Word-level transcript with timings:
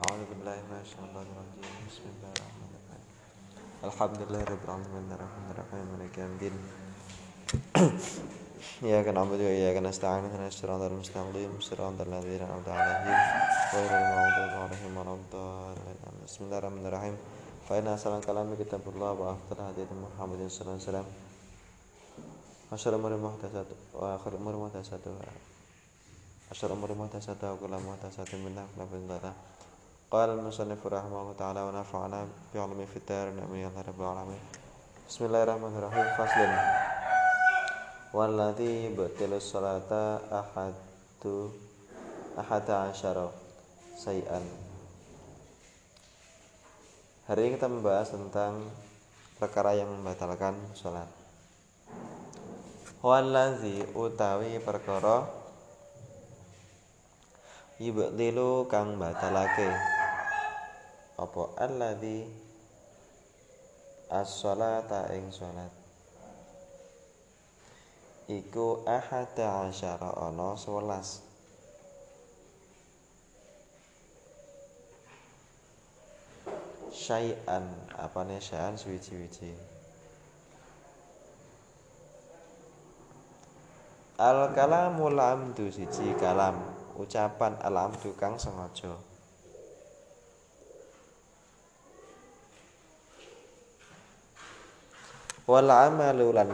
الرحمن 0.00 0.24
الرحيم 2.72 3.04
الحمد 3.84 4.18
لله 4.24 4.42
رب 4.52 4.62
العالمين 4.64 5.06
الرحمن 5.16 5.46
الرحيم 5.52 5.84
مالك 5.92 6.14
يوم 6.18 6.32
الدين 6.36 6.54
إياك 8.82 9.06
نعبد 9.16 9.40
وإياك 9.46 9.76
نستعين 9.88 10.24
اهدنا 10.24 10.48
الصراط 10.48 10.80
المستقيم 10.90 11.52
صراط 11.60 12.00
الذين 12.08 12.42
أنعمت 12.42 12.68
عليهم 12.68 13.18
غير 13.74 13.90
المغضوب 14.00 14.52
عليهم 14.64 14.92
ولا 14.96 15.12
الضالين 15.20 15.98
بسم 16.26 16.40
الله 16.44 16.58
الرحمن 16.58 16.86
الرحيم 16.86 17.16
فإن 17.68 17.86
أحسن 17.88 18.12
الكلام 18.18 18.48
كتاب 18.60 18.80
الله 18.92 19.12
وأفضل 19.20 19.58
هدي 19.68 19.82
محمد 20.04 20.40
صلى 20.48 20.62
الله 20.62 20.72
عليه 20.80 20.88
وسلم 20.90 21.06
وشر 22.72 22.90
الأمور 22.90 23.12
محدثاتها 23.26 23.76
وآخر 23.94 24.30
الأمور 24.32 24.54
محدثاتها 24.64 25.32
وشر 26.50 26.66
الأمور 26.72 26.90
محدثاتها 27.00 27.50
وكل 27.52 27.72
محدثة 27.88 28.30
بدعة 28.44 28.66
وكل 28.80 29.00
بدعة 29.12 29.34
قال 30.10 30.28
المصنف 30.30 30.86
رحمه 30.86 31.20
الله 31.22 31.34
تعالى 31.38 31.60
ونفعنا 31.62 32.20
بعلمه 32.54 32.86
في 32.92 32.96
الدار 32.96 33.28
آمين 33.28 33.66
يا 33.66 33.70
رب 33.88 34.00
العالمين 34.00 34.42
بسم 35.08 35.24
الله 35.24 35.42
الرحمن 35.42 35.74
الرحيم 35.78 36.06
فصل 36.18 36.50
والذي 38.14 38.72
يبطل 38.86 39.32
الصلاة 39.34 39.90
أحد 40.30 40.74
أحد 42.38 42.66
عشر 42.70 43.16
sayan 43.96 44.44
Hari 47.26 47.40
ini 47.42 47.58
kita 47.58 47.66
membahas 47.66 48.14
tentang 48.14 48.70
perkara 49.42 49.74
yang 49.74 49.90
membatalkan 49.90 50.54
sholat 50.78 51.08
Waladhi 53.02 53.82
utawi 53.96 54.62
perkara 54.62 55.26
Yibtilu 57.82 58.68
kang 58.70 58.96
batalake 58.96 59.89
apa? 61.21 61.53
Alladhi 61.61 62.25
As-sholata 64.11 65.07
ing 65.15 65.31
sholat 65.31 65.71
iku 68.31 68.83
ahada 68.83 69.71
asyara 69.71 70.11
ana 70.19 70.55
11 70.55 71.23
syai'an. 76.91 77.65
Apane? 77.95 78.39
Syai'an 78.39 78.75
suwi-wiji 78.75 79.51
Al 84.21 84.53
kalamul 84.53 85.17
amdu 85.17 85.71
siji 85.71 86.13
kalam. 86.19 86.59
Ucapan 86.99 87.55
al 87.63 87.89
amdu 87.89 88.11
kang 88.19 88.35
sengaja 88.35 89.10
wal 95.51 95.67
amalu 95.67 96.31
lan 96.31 96.47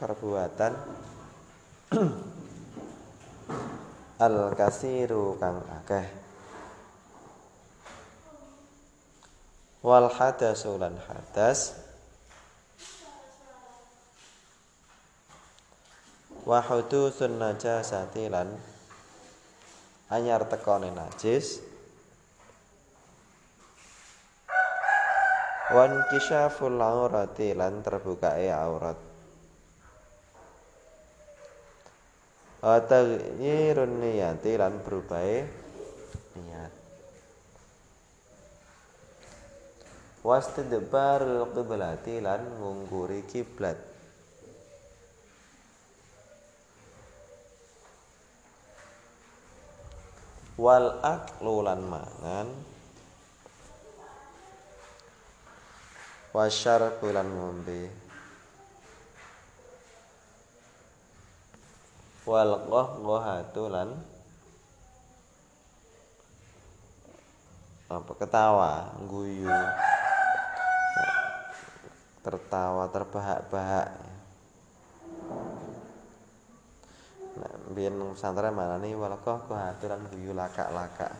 perbuatan. 0.00 0.72
Al 4.24 4.56
kasiru 4.56 5.36
kang 5.36 5.60
akeh. 5.68 6.08
Wal 9.84 10.08
hadasu 10.08 10.80
lan 10.80 10.96
hadas. 10.96 11.76
Wa 16.48 16.64
hudusun 16.64 17.36
najasati 17.36 18.32
lan 18.32 18.48
anyar 20.08 20.48
tekone 20.48 20.88
najis 20.88 21.60
wan 25.74 25.92
kisyaful 26.08 26.80
aurati 26.80 27.52
lan 27.52 27.84
terbukae 27.84 28.48
aurat 28.48 29.08
Taghyirun 32.58 34.02
niyati 34.02 34.58
lan 34.58 34.82
berubahe 34.82 35.46
niat. 36.34 36.74
Wastidbarul 40.26 41.54
qiblati 41.54 42.18
lan 42.18 42.42
ngungkuri 42.58 43.22
kiblat. 43.30 43.78
Wal 50.58 50.98
aklu 51.06 51.62
lan 51.62 51.86
mangan. 51.86 52.48
Wasyarbu 56.38 57.10
lan 57.10 57.26
ngombe. 57.34 57.90
wal 62.28 62.60
qahqahatu 62.68 63.72
lan 63.72 63.88
apa 67.88 68.12
ketawa 68.20 68.94
guyu 69.08 69.50
tertawa 72.20 72.84
terbahak-bahak. 72.92 73.88
Nah 77.34 77.54
biyen 77.74 77.98
pesantren 78.14 78.54
nih 78.78 78.94
wal 78.94 79.18
qahqahatu 79.18 79.90
lan 79.90 80.06
guyu 80.06 80.36
lakak-lakak. 80.38 81.18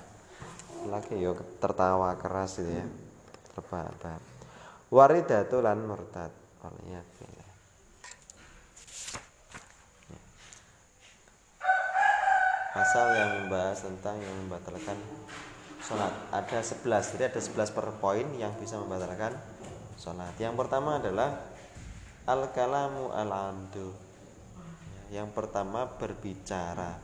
Lagi 0.87 1.19
yo 1.19 1.35
tertawa 1.59 2.15
keras 2.23 2.63
gitu 2.63 2.71
ya 2.71 2.87
terbahak-bahak 3.57 4.38
waridatu 4.89 5.61
lan 5.61 5.85
murtad. 5.85 6.33
Waliyah 6.59 7.19
pasal 12.79 13.11
yang 13.11 13.31
membahas 13.43 13.79
tentang 13.83 14.17
yang 14.23 14.35
membatalkan 14.47 14.95
sholat. 15.83 16.15
Ada 16.31 16.63
11 16.63 17.19
jadi 17.19 17.25
ada 17.29 17.41
11 17.43 17.75
per 17.75 17.91
poin 17.99 18.27
yang 18.39 18.55
bisa 18.55 18.79
membatalkan 18.79 19.35
sholat. 19.99 20.31
Yang 20.39 20.55
pertama 20.55 21.03
adalah 21.03 21.43
al 22.31 22.55
kalamu 22.55 23.11
al 23.11 23.31
amdu 23.35 23.91
yang 25.11 25.33
pertama 25.35 25.91
berbicara. 25.99 27.03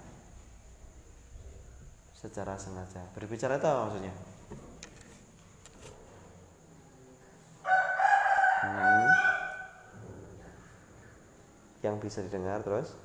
Secara 2.15 2.57
sengaja. 2.57 3.05
Berbicara 3.13 3.61
itu 3.61 3.67
apa 3.69 3.81
maksudnya 3.85 4.15
hmm. 8.65 9.09
yang 11.85 11.97
bisa 12.01 12.25
didengar 12.25 12.65
terus? 12.65 12.97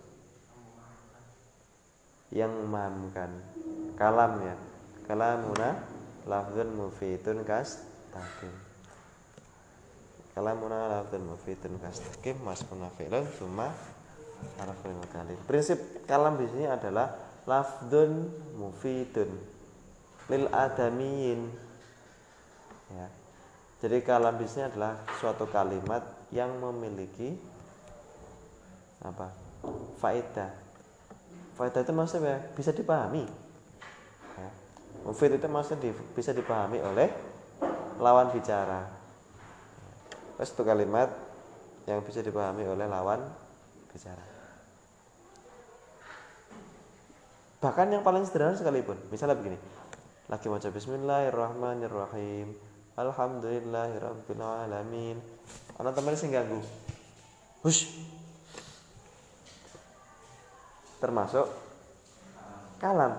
Yang 2.32 2.52
memahamkan. 2.64 3.32
Kalam 4.00 4.40
ya? 4.46 4.56
Kalamuna 5.10 5.76
lafzun 6.30 6.70
mufidun 6.78 7.42
kas 7.42 7.82
takim 8.14 8.54
kalamuna 10.38 11.02
lafzun 11.02 11.26
mufidun 11.26 11.82
kas 11.82 11.98
takim 12.06 12.38
mas 12.46 12.62
munafilun 12.70 13.26
summa 13.34 13.74
harful 14.62 14.94
kalim 15.10 15.40
prinsip 15.50 15.82
kalam 16.06 16.38
di 16.38 16.46
sini 16.54 16.70
adalah 16.70 17.10
lafzun 17.50 18.30
mufidun 18.54 19.34
lil 20.30 20.46
adamiyin. 20.54 21.50
Ya 22.94 23.10
jadi 23.80 24.04
kalam 24.04 24.36
sini 24.44 24.68
adalah 24.68 25.00
suatu 25.20 25.48
kalimat 25.48 26.04
yang 26.36 26.52
memiliki 26.60 27.36
apa 29.00 29.32
faedah 30.04 30.70
Faedah 31.60 31.84
itu 31.84 31.92
maksudnya 31.92 32.40
bisa 32.56 32.72
dipahami. 32.72 33.28
Ya. 34.40 34.50
Mufid 35.04 35.36
itu 35.36 35.44
maksudnya 35.52 35.92
bisa 36.16 36.32
dipahami 36.32 36.80
oleh 36.80 37.12
lawan 38.00 38.32
bicara. 38.32 38.88
Terus 40.40 40.56
itu 40.56 40.64
kalimat 40.64 41.12
yang 41.84 42.00
bisa 42.00 42.24
dipahami 42.24 42.64
oleh 42.64 42.88
lawan 42.88 43.20
bicara. 43.92 44.24
Bahkan 47.60 47.92
yang 47.92 48.08
paling 48.08 48.24
sederhana 48.24 48.56
sekalipun, 48.56 48.96
misalnya 49.12 49.36
begini, 49.36 49.60
lagi 50.32 50.48
baca 50.48 50.72
Bismillahirrahmanirrahim, 50.72 52.56
alhamdulillahirabbil 53.00 54.44
alamin 54.44 55.18
ana 55.80 55.96
temen 55.96 56.16
sing 56.20 56.36
ganggu? 56.36 56.60
Hush. 57.64 57.88
Termasuk? 61.00 61.48
Kalam. 62.84 63.16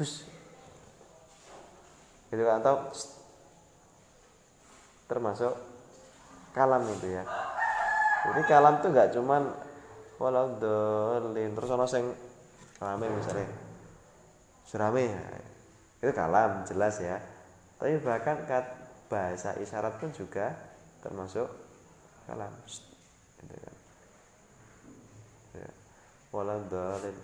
Hush. 0.00 0.24
Gitu 2.32 2.40
kan 2.40 2.64
atau 2.64 2.88
termasuk 5.04 5.52
kalam 6.56 6.88
itu 6.88 7.12
ya. 7.12 7.24
Jadi 8.24 8.40
kalam 8.48 8.80
tuh 8.80 8.88
nggak 8.88 9.12
cuman 9.12 9.42
walau 10.16 10.56
dolin. 10.56 11.52
Terus 11.52 11.70
ono 11.76 11.84
sing 11.84 12.08
rame 12.80 13.06
misalnya. 13.12 13.52
Surame. 14.64 15.12
Itu 16.00 16.16
kalam 16.16 16.64
jelas 16.64 16.96
ya 17.04 17.31
tapi 17.82 17.98
bahkan 17.98 18.38
bahasa 19.10 19.58
isyarat 19.58 19.98
pun 19.98 20.14
juga 20.14 20.54
termasuk 21.02 21.50
kalam. 22.30 22.54
Gitu 23.42 23.58
kan. 23.58 23.76
Ya. 25.58 25.70
walau 26.30 26.62
dolin 26.70 27.16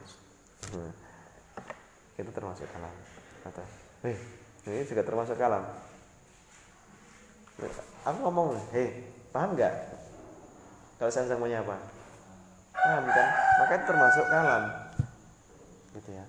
itu 2.19 2.31
termasuk 2.35 2.67
kalam. 2.75 2.91
Kata 3.47 3.63
eh 4.03 4.19
ini 4.67 4.83
juga 4.83 5.07
termasuk 5.07 5.39
kalam. 5.39 5.63
Aku 8.03 8.19
ngomong 8.27 8.59
hei 8.75 9.07
paham 9.31 9.55
nggak? 9.55 9.75
Kalau 10.99 11.11
saya 11.15 11.39
mau 11.39 11.47
apa? 11.47 11.77
Paham 12.75 13.05
kan? 13.07 13.29
Maka 13.63 13.73
itu 13.79 13.85
termasuk 13.87 14.27
kalam. 14.27 14.63
Gitu 15.95 16.11
ya 16.19 16.27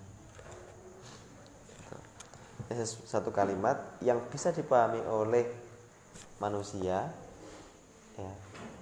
satu 2.86 3.34
kalimat 3.34 3.82
yang 4.06 4.22
bisa 4.30 4.54
dipahami 4.54 5.02
oleh 5.10 5.50
manusia 6.38 7.10
ya 8.16 8.32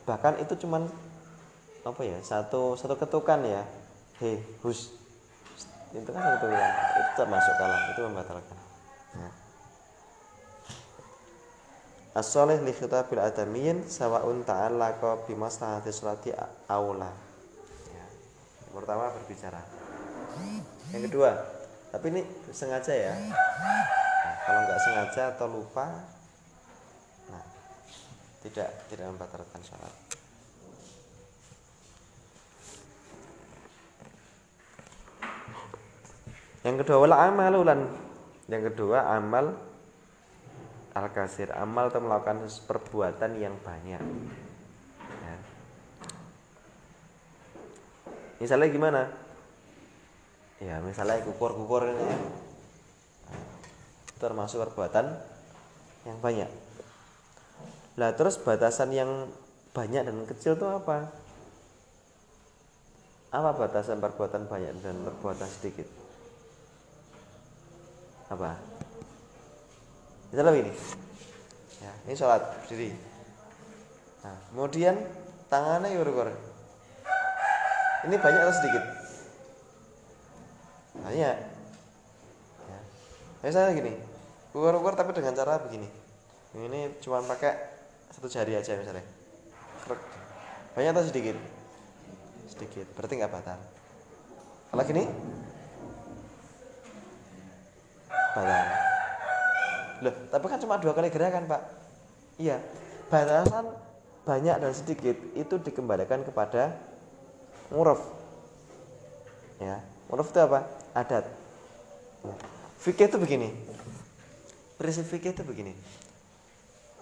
bahkan 0.03 0.35
itu 0.39 0.55
cuman 0.67 0.87
apa 1.87 2.01
ya 2.03 2.19
satu 2.19 2.75
satu 2.75 2.99
ketukan 2.99 3.43
ya 3.47 3.63
hei 4.19 4.43
hus 4.63 4.91
itu 5.95 6.09
kan 6.11 6.19
satu 6.19 6.45
ketukan 6.51 6.71
itu 6.99 7.11
termasuk 7.15 7.53
kalam 7.55 7.81
itu 7.95 8.01
membatalkan 8.03 8.57
ya. 9.15 9.29
As-solih 12.17 12.57
li 12.65 12.73
khitabil 12.73 13.21
adamiyin 13.21 13.85
sawa'un 13.85 14.41
ta'allaqa 14.41 15.29
bi 15.29 15.37
maslahati 15.37 15.93
sholati 15.93 16.33
aula. 16.65 17.13
Ya. 17.93 18.05
Pertama 18.73 19.13
berbicara. 19.13 19.61
Yang 20.89 21.13
kedua, 21.13 21.56
tapi 21.91 22.05
ini 22.11 22.21
sengaja 22.51 22.93
ya. 22.93 23.13
Nah, 23.15 24.35
kalau 24.43 24.59
nggak 24.67 24.81
sengaja 24.83 25.21
atau 25.35 25.47
lupa, 25.47 25.87
nah 27.31 27.45
tidak 28.43 28.69
tidak 28.91 29.05
membatalkan 29.11 29.61
sholat. 29.63 29.95
Yang 36.67 36.83
kedua 36.83 36.97
wala 37.07 37.15
amalulan. 37.31 37.87
Yang 38.47 38.71
kedua 38.71 39.07
amal 39.15 39.55
al-kasir 40.97 41.53
amal 41.53 41.93
atau 41.93 42.01
melakukan 42.01 42.41
perbuatan 42.65 43.37
yang 43.37 43.53
banyak 43.61 44.01
ya. 45.21 45.35
misalnya 48.41 48.67
gimana 48.73 49.01
ya 50.63 50.81
misalnya 50.81 51.21
kukur-kukur 51.25 51.85
ini 51.89 52.05
ya 52.05 52.19
termasuk 54.17 54.65
perbuatan 54.65 55.13
yang 56.09 56.17
banyak 56.17 56.49
lah 57.97 58.13
terus 58.17 58.41
batasan 58.41 58.89
yang 58.93 59.29
banyak 59.73 60.01
dan 60.01 60.17
kecil 60.25 60.57
itu 60.57 60.65
apa 60.65 61.13
apa 63.29 63.49
batasan 63.53 64.01
perbuatan 64.01 64.49
banyak 64.49 64.73
dan 64.81 64.97
perbuatan 65.05 65.49
sedikit 65.49 65.85
apa 68.33 68.57
Misalnya 70.27 70.51
begini. 70.51 70.71
Ya, 71.79 71.91
ini 72.03 72.15
sholat 72.17 72.41
berdiri. 72.59 72.91
Nah, 74.27 74.35
kemudian 74.51 74.95
tangannya 75.47 75.95
yurukur. 75.95 76.27
Ini 78.07 78.15
banyak 78.19 78.41
atau 78.43 78.55
sedikit? 78.59 78.83
Banyak. 81.05 81.35
Ya. 82.65 82.79
Misalnya 83.43 83.71
gini, 83.77 83.93
ukur-ukur 84.55 84.97
tapi 84.97 85.13
dengan 85.13 85.37
cara 85.37 85.61
begini. 85.61 85.89
Ini 86.57 86.97
cuma 87.03 87.21
pakai 87.21 87.53
satu 88.09 88.25
jari 88.25 88.57
aja 88.57 88.73
misalnya. 88.73 89.05
Banyak 90.73 90.91
atau 90.93 91.05
sedikit? 91.05 91.37
Sedikit. 92.49 92.85
Berarti 92.97 93.13
nggak 93.17 93.33
batal. 93.33 93.59
Kalau 94.73 94.83
gini? 94.85 95.03
Batal. 98.09 98.65
Loh, 99.97 100.13
tapi 100.29 100.45
kan 100.45 100.59
cuma 100.61 100.77
dua 100.77 100.93
kali 100.93 101.09
gerakan, 101.09 101.49
Pak. 101.49 101.61
Iya. 102.37 102.61
Batasan 103.09 103.73
banyak 104.27 104.55
dan 104.59 104.73
sedikit 104.75 105.15
itu 105.33 105.55
dikembalikan 105.63 106.21
kepada 106.27 106.75
muraf. 107.71 108.03
Ya, 109.57 109.81
muraf 110.11 110.27
itu 110.29 110.39
apa? 110.43 110.67
Adat. 110.97 111.29
Fikih 112.81 113.05
itu 113.05 113.17
begini. 113.21 113.53
Prinsip 114.81 115.05
fikih 115.05 115.37
itu 115.37 115.45
begini. 115.45 115.77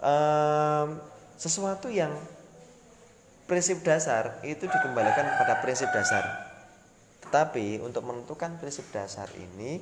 Um, 0.04 1.00
sesuatu 1.40 1.88
yang 1.88 2.12
prinsip 3.48 3.80
dasar 3.80 4.44
itu 4.44 4.68
dikembalikan 4.68 5.24
kepada 5.24 5.64
prinsip 5.64 5.88
dasar. 5.96 6.24
Tetapi 7.24 7.80
untuk 7.80 8.04
menentukan 8.04 8.60
prinsip 8.60 8.84
dasar 8.92 9.32
ini 9.32 9.80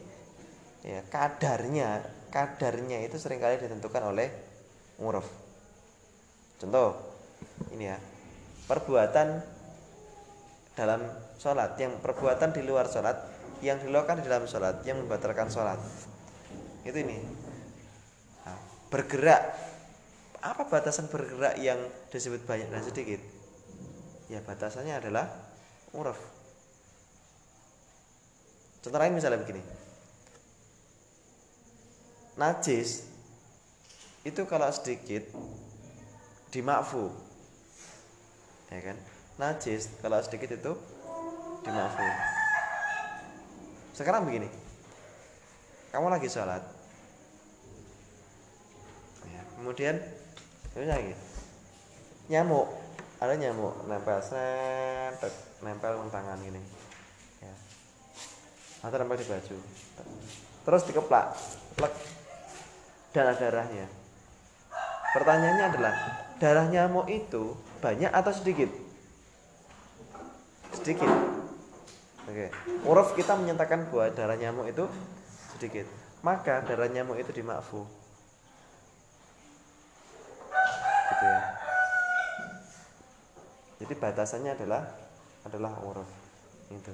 ya 0.84 1.00
kadarnya 1.08 2.04
kadarnya 2.28 3.00
itu 3.02 3.16
sering 3.16 3.42
kali 3.42 3.58
ditentukan 3.58 4.10
oleh 4.10 4.28
uruf. 4.98 5.26
Contoh, 6.58 6.94
ini 7.74 7.90
ya, 7.90 7.98
perbuatan 8.70 9.42
dalam 10.74 11.00
sholat, 11.38 11.78
yang 11.78 11.98
perbuatan 12.02 12.50
di 12.50 12.62
luar 12.66 12.90
sholat, 12.90 13.14
yang 13.64 13.80
dilakukan 13.80 14.20
di 14.20 14.28
dalam 14.28 14.44
sholat, 14.44 14.84
yang 14.84 15.00
membatalkan 15.00 15.48
sholat. 15.48 15.80
Itu 16.84 17.00
ini. 17.00 17.16
Nah, 18.44 18.58
bergerak, 18.92 19.42
apa 20.44 20.62
batasan 20.68 21.08
bergerak 21.08 21.56
yang 21.56 21.80
disebut 22.12 22.44
banyak 22.44 22.68
dan 22.68 22.84
sedikit? 22.84 23.24
Ya 24.28 24.44
batasannya 24.44 25.00
adalah 25.00 25.32
uruf. 25.96 26.20
Contoh 28.84 29.00
lain 29.00 29.16
misalnya 29.16 29.40
begini 29.40 29.64
najis 32.34 33.06
itu 34.26 34.42
kalau 34.50 34.66
sedikit 34.74 35.22
dimakfu 36.50 37.14
ya 38.74 38.80
kan 38.82 38.96
najis 39.38 39.86
kalau 40.02 40.18
sedikit 40.18 40.58
itu 40.58 40.72
dimakfu 41.62 42.33
sekarang 43.94 44.26
begini. 44.26 44.50
Kamu 45.94 46.10
lagi 46.10 46.26
sholat. 46.26 46.58
Ya, 49.30 49.42
kemudian 49.54 50.02
lagi. 50.74 51.14
Nyamuk. 52.26 52.66
Ada 53.22 53.38
nyamuk. 53.38 53.86
Nempel 53.86 54.18
set 54.18 55.22
nempel 55.62 55.94
tangan 56.10 56.42
gini. 56.42 56.58
Ya. 57.38 57.54
Atau 58.82 58.98
nempel 58.98 59.22
di 59.22 59.26
baju. 59.30 59.56
Terus 60.66 60.82
dikeplak. 60.90 61.26
Plek. 61.78 61.94
Darah-darahnya. 63.14 63.86
Pertanyaannya 65.14 65.64
adalah, 65.70 65.94
darah 66.42 66.66
nyamuk 66.66 67.06
itu 67.06 67.54
banyak 67.78 68.10
atau 68.10 68.34
sedikit? 68.34 68.66
Sedikit. 70.74 71.06
Oke. 72.24 72.46
Uruf 72.88 73.12
kita 73.12 73.36
menyatakan 73.36 73.88
bahwa 73.92 74.08
darah 74.12 74.36
nyamuk 74.40 74.66
itu 74.72 74.84
sedikit. 75.56 75.84
Maka 76.24 76.64
darah 76.64 76.88
nyamuk 76.88 77.20
itu 77.20 77.30
dimakfu. 77.36 77.84
Gitu 81.04 81.24
ya. 81.24 81.40
Jadi 83.84 83.94
batasannya 84.00 84.56
adalah 84.56 84.82
adalah 85.44 85.72
uruf. 85.84 86.08
Itu. 86.72 86.92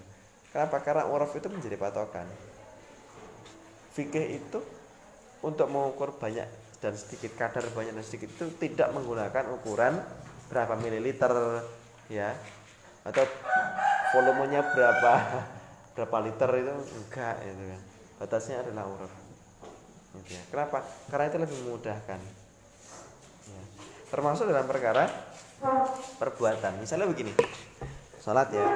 Kenapa? 0.50 0.82
Karena 0.82 1.06
uruf 1.06 1.30
itu 1.38 1.46
menjadi 1.46 1.78
patokan. 1.78 2.26
Fikih 3.94 4.42
itu 4.42 4.58
untuk 5.46 5.70
mengukur 5.70 6.18
banyak 6.18 6.46
dan 6.82 6.96
sedikit 6.96 7.36
kadar 7.36 7.62
banyak 7.70 7.94
dan 7.94 8.04
sedikit 8.04 8.32
itu 8.34 8.50
tidak 8.58 8.90
menggunakan 8.96 9.52
ukuran 9.52 10.00
berapa 10.48 10.74
mililiter 10.80 11.62
ya 12.08 12.34
atau 13.04 13.24
volumenya 14.12 14.60
berapa? 14.74 15.12
Berapa 15.94 16.16
liter 16.22 16.50
itu? 16.54 16.74
Enggak 17.02 17.36
itu 17.44 17.62
kan. 17.66 17.80
Batasnya 18.22 18.62
adalah 18.62 18.88
urut. 18.88 19.12
Gitu 20.22 20.38
ya. 20.38 20.42
kenapa? 20.48 20.86
Karena 21.10 21.24
itu 21.28 21.38
lebih 21.38 21.56
memudahkan 21.66 22.20
termasuk 24.10 24.50
dalam 24.50 24.66
perkara 24.66 25.06
perbuatan. 26.18 26.82
Misalnya 26.82 27.06
begini. 27.06 27.32
Sholat 28.20 28.50
ya 28.52 28.66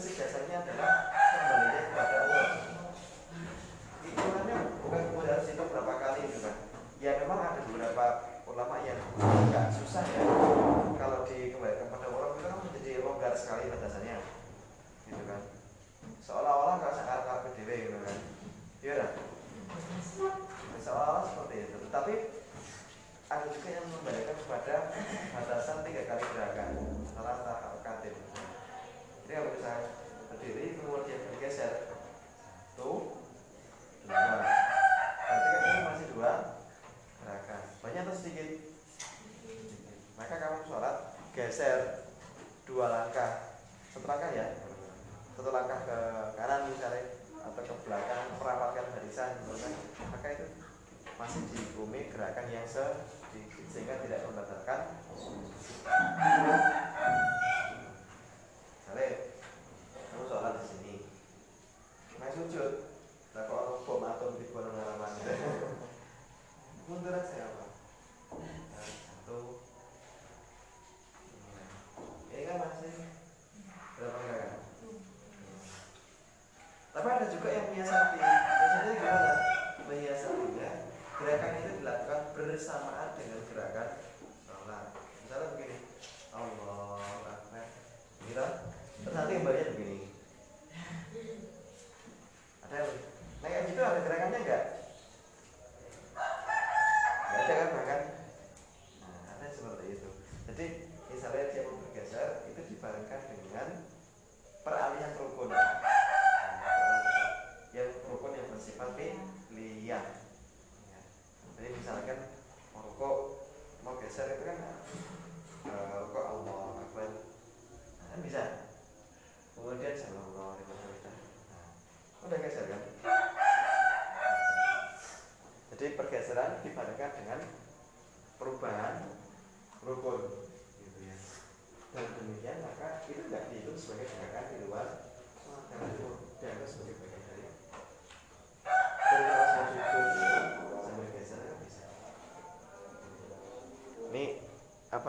से 0.00 0.16
कैसा 0.18 0.46
ज्ञात 0.48 0.68
है 0.68 0.89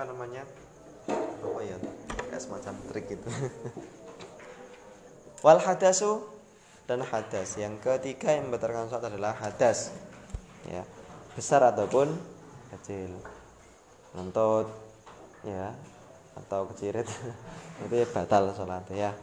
apa 0.02 0.10
namanya? 0.18 0.42
Apa 1.46 1.62
ya 1.62 1.78
kayak 2.26 2.42
semacam 2.42 2.74
trik 2.90 3.06
itu 3.14 3.30
wal 5.46 5.62
hadasu 5.62 6.26
dan 6.90 7.06
hadas. 7.06 7.54
Yang 7.62 7.86
ketiga 7.86 8.34
yang 8.34 8.50
membatalkan 8.50 8.90
sholat 8.90 9.14
adalah 9.14 9.38
hadas. 9.38 9.94
Ya 10.66 10.82
besar 11.38 11.62
ataupun 11.70 12.18
kecil. 12.74 13.14
Nontot 14.18 14.74
ya 15.46 15.70
atau 16.34 16.66
kecirit. 16.74 17.06
Itu 17.86 17.94
ya 17.94 18.10
batal 18.10 18.58
sholat 18.58 18.90
ya. 18.90 19.14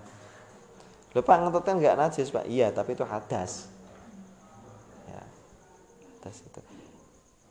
Lupa 1.10 1.42
ngentot 1.42 1.66
kan 1.66 1.82
nggak 1.82 1.98
najis 1.98 2.30
pak? 2.30 2.46
Iya 2.46 2.70
tapi 2.70 2.94
itu 2.94 3.02
hadas. 3.02 3.66
Ya 5.10 5.26
hadas 6.22 6.38
itu 6.46 6.67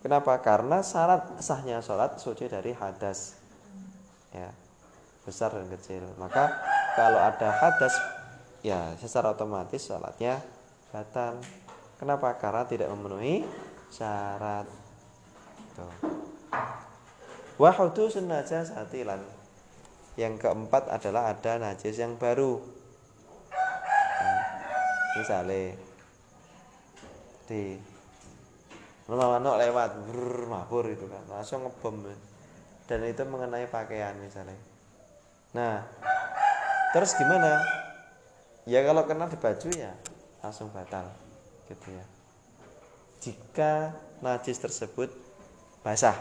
Kenapa? 0.07 0.39
Karena 0.39 0.79
syarat 0.79 1.35
sahnya 1.43 1.83
sholat 1.83 2.15
suci 2.15 2.47
dari 2.47 2.71
hadas 2.71 3.35
ya 4.31 4.47
besar 5.27 5.51
dan 5.51 5.67
kecil. 5.67 5.99
Maka 6.15 6.47
kalau 6.95 7.19
ada 7.19 7.51
hadas 7.51 7.91
ya 8.63 8.95
secara 9.03 9.35
otomatis 9.35 9.83
sholatnya 9.83 10.39
batal. 10.95 11.43
Kenapa? 11.99 12.39
Karena 12.39 12.63
tidak 12.63 12.87
memenuhi 12.87 13.43
syarat. 13.91 14.63
Wahudu 17.59 18.07
senaja 18.07 18.63
satilan. 18.63 19.19
Yang 20.15 20.39
keempat 20.39 20.87
adalah 20.87 21.35
ada 21.35 21.59
najis 21.59 21.99
yang 21.99 22.15
baru. 22.15 22.63
Misalnya 25.19 25.75
di 27.51 27.96
manuk 29.07 29.55
lewat 29.55 30.03
brr, 30.11 30.51
mabur 30.51 30.85
itu 30.91 31.07
kan. 31.07 31.23
Langsung 31.31 31.63
ngebom. 31.63 32.03
Dan 32.87 33.03
itu 33.07 33.23
mengenai 33.23 33.67
pakaian 33.71 34.15
misalnya. 34.19 34.59
Nah 35.55 35.83
terus 36.91 37.15
gimana? 37.15 37.63
Ya 38.67 38.83
kalau 38.83 39.07
kena 39.07 39.31
di 39.31 39.39
baju 39.39 39.67
ya 39.71 39.95
langsung 40.43 40.67
batal 40.75 41.07
gitu 41.71 41.87
ya. 41.91 42.05
Jika 43.23 43.95
najis 44.19 44.59
tersebut 44.59 45.11
basah. 45.83 46.15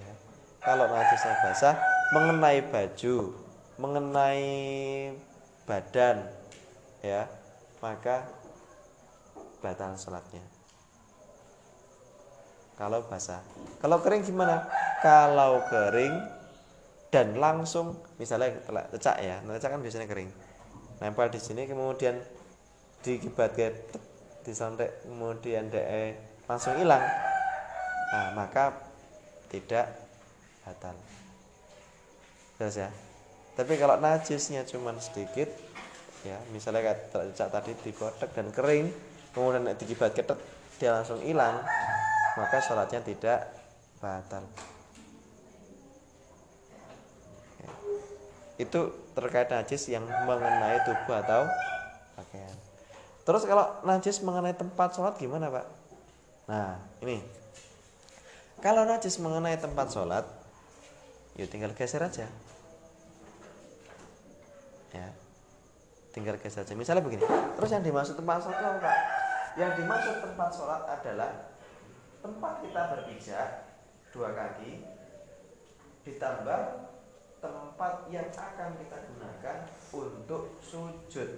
Ya. 0.00 0.12
kalau 0.64 0.88
najisnya 0.88 1.36
basah 1.44 1.76
mengenai 2.16 2.60
baju 2.72 3.36
mengenai 3.80 4.48
badan 5.64 6.24
ya 7.00 7.24
maka 7.80 8.28
batal 9.60 9.94
sholatnya. 9.94 10.42
Kalau 12.80 13.04
basah. 13.04 13.44
Kalau 13.84 14.00
kering 14.00 14.24
gimana? 14.24 14.64
Kalau 15.04 15.60
kering 15.68 16.16
dan 17.12 17.36
langsung 17.36 17.98
misalnya 18.16 18.56
lecak 18.70 19.20
ya 19.20 19.44
lecak 19.44 19.76
kan 19.76 19.84
biasanya 19.84 20.08
kering. 20.08 20.32
Nempel 21.04 21.28
di 21.28 21.40
sini 21.40 21.68
kemudian 21.68 22.16
dikibat 23.04 23.52
ke 23.52 23.68
disantek 24.48 25.04
kemudian 25.04 25.68
de 25.68 26.16
langsung 26.48 26.72
hilang. 26.80 27.04
Nah 28.16 28.32
maka 28.32 28.72
tidak 29.52 29.92
batal. 30.64 30.96
Terus 32.56 32.80
ya. 32.80 32.88
Tapi 33.60 33.76
kalau 33.76 34.00
najisnya 34.00 34.64
cuma 34.64 34.96
sedikit 34.96 35.52
ya 36.24 36.40
misalnya 36.48 36.96
kayak 36.96 37.28
tadi 37.36 37.72
digodek 37.84 38.30
dan 38.32 38.48
kering 38.52 38.88
kemudian 39.32 39.66
dikibat 39.76 40.12
ketet 40.12 40.38
dia 40.80 40.96
langsung 40.96 41.20
hilang 41.20 41.60
maka 42.38 42.56
sholatnya 42.62 43.04
tidak 43.04 43.50
batal 44.00 44.44
ya. 47.60 47.70
itu 48.62 48.80
terkait 49.12 49.48
najis 49.52 49.92
yang 49.92 50.06
mengenai 50.06 50.80
tubuh 50.86 51.20
atau 51.20 51.44
pakaian 52.16 52.56
terus 53.26 53.44
kalau 53.44 53.78
najis 53.84 54.24
mengenai 54.24 54.56
tempat 54.56 54.94
sholat 54.96 55.14
gimana 55.20 55.52
pak 55.52 55.66
nah 56.48 56.80
ini 57.04 57.40
kalau 58.60 58.84
najis 58.84 59.16
mengenai 59.16 59.56
tempat 59.56 59.88
sholat, 59.88 60.28
yuk 61.40 61.48
tinggal 61.48 61.72
geser 61.72 62.04
aja. 62.04 62.28
Ya, 64.92 65.08
tinggal 66.12 66.36
geser 66.36 66.68
aja. 66.68 66.76
Misalnya 66.76 67.00
begini. 67.00 67.24
Terus 67.56 67.70
yang 67.72 67.80
dimaksud 67.80 68.20
tempat 68.20 68.44
sholat 68.44 68.60
apa? 68.60 68.78
Pak? 68.84 69.19
Yang 69.60 69.84
dimaksud 69.84 70.16
tempat 70.24 70.48
sholat 70.56 70.88
adalah 70.88 71.52
tempat 72.24 72.64
kita 72.64 72.80
berpijak 72.96 73.48
dua 74.08 74.32
kaki 74.32 74.88
ditambah 76.00 76.60
tempat 77.44 77.94
yang 78.08 78.28
akan 78.32 78.70
kita 78.80 78.96
gunakan 79.04 79.58
untuk 79.92 80.56
sujud. 80.64 81.30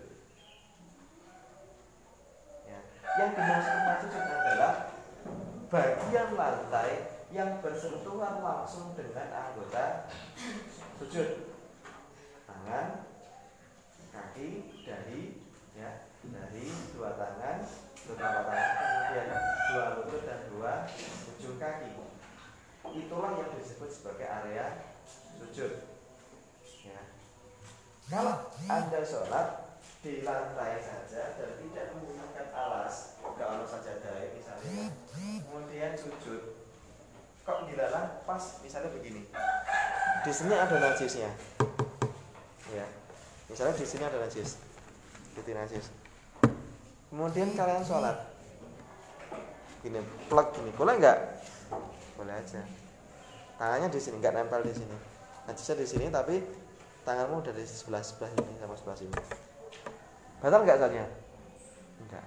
Ya. 2.63 2.79
Yang 3.19 3.31
dimaksud 3.43 3.73
tempat 3.75 3.99
sujud 4.07 4.23
adalah 4.23 4.73
bagian 5.67 6.29
lantai 6.39 6.91
yang 7.35 7.59
bersentuhan 7.59 8.39
langsung 8.39 8.95
dengan 8.95 9.35
anggota 9.35 10.07
sujud 11.01 11.59
tangan 12.47 13.09
kaki 14.15 14.79
dari 14.87 15.43
ya 15.75 16.07
dari 16.23 16.67
dua 16.95 17.17
tangan 17.19 17.65
tangan 18.11 18.45
kemudian 18.51 19.29
dua 19.71 19.85
lutut 19.99 20.23
dan 20.27 20.41
dua 20.51 20.73
ujung 21.39 21.57
kaki. 21.63 21.91
Itulah 22.93 23.31
yang 23.39 23.51
disebut 23.57 23.91
sebagai 23.95 24.27
area 24.27 24.91
sujud. 25.39 25.87
Ya. 26.83 27.01
Kalau 28.11 28.51
anda 28.67 29.01
sholat 29.07 29.79
di 30.03 30.27
lantai 30.27 30.83
saja 30.83 31.39
dan 31.39 31.51
tidak 31.63 31.95
menggunakan 31.95 32.47
alas 32.51 33.23
kalau 33.23 33.63
saja 33.71 34.03
dari 34.03 34.35
misalnya 34.35 34.91
kemudian 35.23 35.95
sujud 35.95 36.59
kok 37.47 37.59
dilarang 37.71 38.27
pas 38.27 38.43
misalnya 38.67 38.91
begini. 38.91 39.31
Di 40.27 40.33
sini 40.35 40.55
ada 40.59 40.77
najisnya. 40.79 41.31
Ya. 42.75 42.87
Misalnya 43.47 43.75
di 43.79 43.87
sini 43.87 44.05
ada 44.05 44.19
najis. 44.19 44.59
Titik 45.33 45.55
najis 45.57 46.02
kemudian 47.13 47.53
kalian 47.53 47.85
sholat 47.85 48.17
gini 49.85 50.01
plug 50.33 50.49
gini 50.57 50.73
boleh 50.73 50.97
nggak 50.97 51.19
boleh 52.17 52.33
aja 52.33 52.65
tangannya 53.61 53.93
di 53.93 54.01
sini 54.01 54.17
nggak 54.17 54.33
nempel 54.33 54.65
di 54.65 54.73
sini 54.73 54.97
najisnya 55.45 55.77
di 55.77 55.87
sini 55.87 56.05
tapi 56.09 56.41
tanganmu 57.05 57.45
udah 57.45 57.53
di 57.53 57.69
sebelah 57.69 58.01
sebelah 58.01 58.33
ini 58.33 58.57
sama 58.57 58.73
sebelah 58.81 58.97
sini 58.97 59.13
batal 60.41 60.65
nggak 60.65 60.79
soalnya 60.81 61.07
enggak 62.01 62.25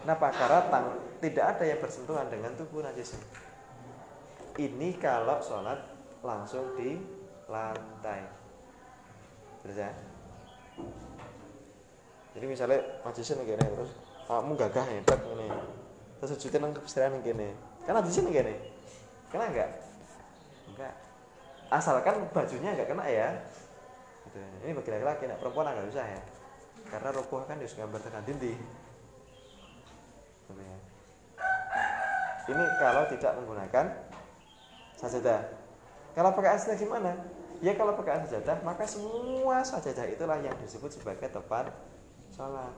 Kenapa? 0.00 0.32
Karena 0.32 0.60
tang, 0.72 0.86
tidak 1.20 1.44
ada 1.44 1.64
yang 1.68 1.76
bersentuhan 1.76 2.26
dengan 2.32 2.56
tubuh 2.56 2.80
najis. 2.80 3.20
Ini 4.56 4.96
kalau 4.96 5.36
sholat 5.44 5.76
langsung 6.24 6.72
di 6.72 6.96
lantai. 7.52 8.24
Terus 9.60 9.76
ya? 9.76 9.92
Jadi 12.40 12.56
misalnya 12.56 12.80
nih 12.80 13.44
gini 13.52 13.64
terus 13.68 13.92
kamu 14.24 14.56
gagah 14.56 14.84
nih, 14.88 15.04
tak 15.04 15.20
ini. 15.28 15.44
Terus 16.24 16.40
sujudnya 16.40 16.64
nang 16.64 16.72
kepikiran 16.72 17.20
gini. 17.20 17.52
Kan 17.84 18.00
najisnya 18.00 18.22
nih 18.24 18.32
gini. 18.32 18.54
Kena 19.28 19.44
enggak? 19.52 19.70
Enggak. 20.72 20.94
Asalkan 21.68 22.24
bajunya 22.32 22.72
enggak 22.72 22.88
kena 22.88 23.04
ya. 23.12 23.28
Gitu. 24.24 24.40
Ini 24.40 24.72
bagi 24.72 24.88
laki-laki, 24.88 25.24
nah, 25.28 25.36
perempuan 25.36 25.68
agak 25.68 25.92
susah 25.92 26.06
ya. 26.08 26.22
Karena 26.88 27.08
roboh 27.12 27.44
kan 27.44 27.60
harus 27.60 27.76
gambar 27.76 28.00
tekan 28.00 28.24
dinding. 28.24 28.56
Ini 32.48 32.64
kalau 32.80 33.04
tidak 33.12 33.32
menggunakan 33.36 33.86
sajadah. 34.96 35.40
Kalau 36.16 36.30
pakai 36.32 36.56
sajadah 36.56 36.78
gimana? 36.80 37.12
Ya 37.60 37.76
kalau 37.76 37.92
pakai 38.00 38.24
sajadah, 38.24 38.64
maka 38.64 38.88
semua 38.88 39.60
sajadah 39.60 40.08
itulah 40.08 40.40
yang 40.40 40.56
disebut 40.64 40.96
sebagai 40.96 41.28
tempat 41.28 41.68
sholat. 42.40 42.74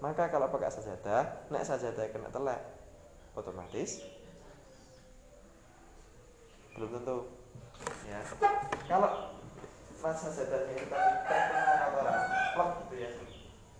Maka 0.00 0.24
kalau 0.32 0.48
pakai 0.48 0.72
sajadah, 0.72 1.52
nek 1.52 1.64
sajadah 1.64 2.08
kena 2.08 2.32
telek, 2.32 2.60
otomatis 3.36 4.00
belum 6.74 6.90
tentu. 7.00 7.18
Ya. 8.08 8.20
Kalau 8.88 9.36
pas 10.00 10.16
sajadahnya 10.16 10.84
terkena 10.88 11.62
kotoran, 11.84 12.20
plok 12.56 12.70
gitu 12.84 12.94
ya, 13.00 13.10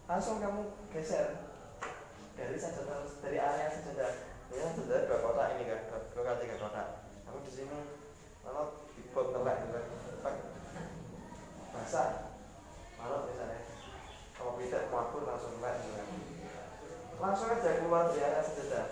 langsung 0.09 0.37
kamu 0.41 0.63
geser 0.93 1.41
dari 2.37 2.57
sajadah 2.57 3.09
dari 3.25 3.39
area 3.41 3.69
sajadah 3.69 4.13
ya 4.55 4.65
sudah 4.73 5.05
dua 5.05 5.19
kotak 5.21 5.57
ini 5.57 5.69
kan 5.69 5.81
dua 5.91 6.23
kotak 6.25 6.41
tiga 6.41 6.57
kotak 6.57 6.87
aku 7.29 7.39
di 7.45 7.53
sini 7.53 7.79
kalau 8.41 8.89
dibuat 8.97 9.27
telek 9.37 9.57
gitu 9.65 9.79
kan 10.23 10.35
basah 11.77 12.09
kalau 12.97 13.29
misalnya 13.29 13.74
kalau 14.45 14.61
tidak 14.61 14.93
mampu 14.93 15.25
langsung 15.25 15.57
gitu 15.57 15.91
kan 15.97 16.09
langsung 17.17 17.49
aja 17.49 17.81
keluar 17.81 18.13
dari 18.13 18.21
area 18.21 18.45
sejadah 18.45 18.87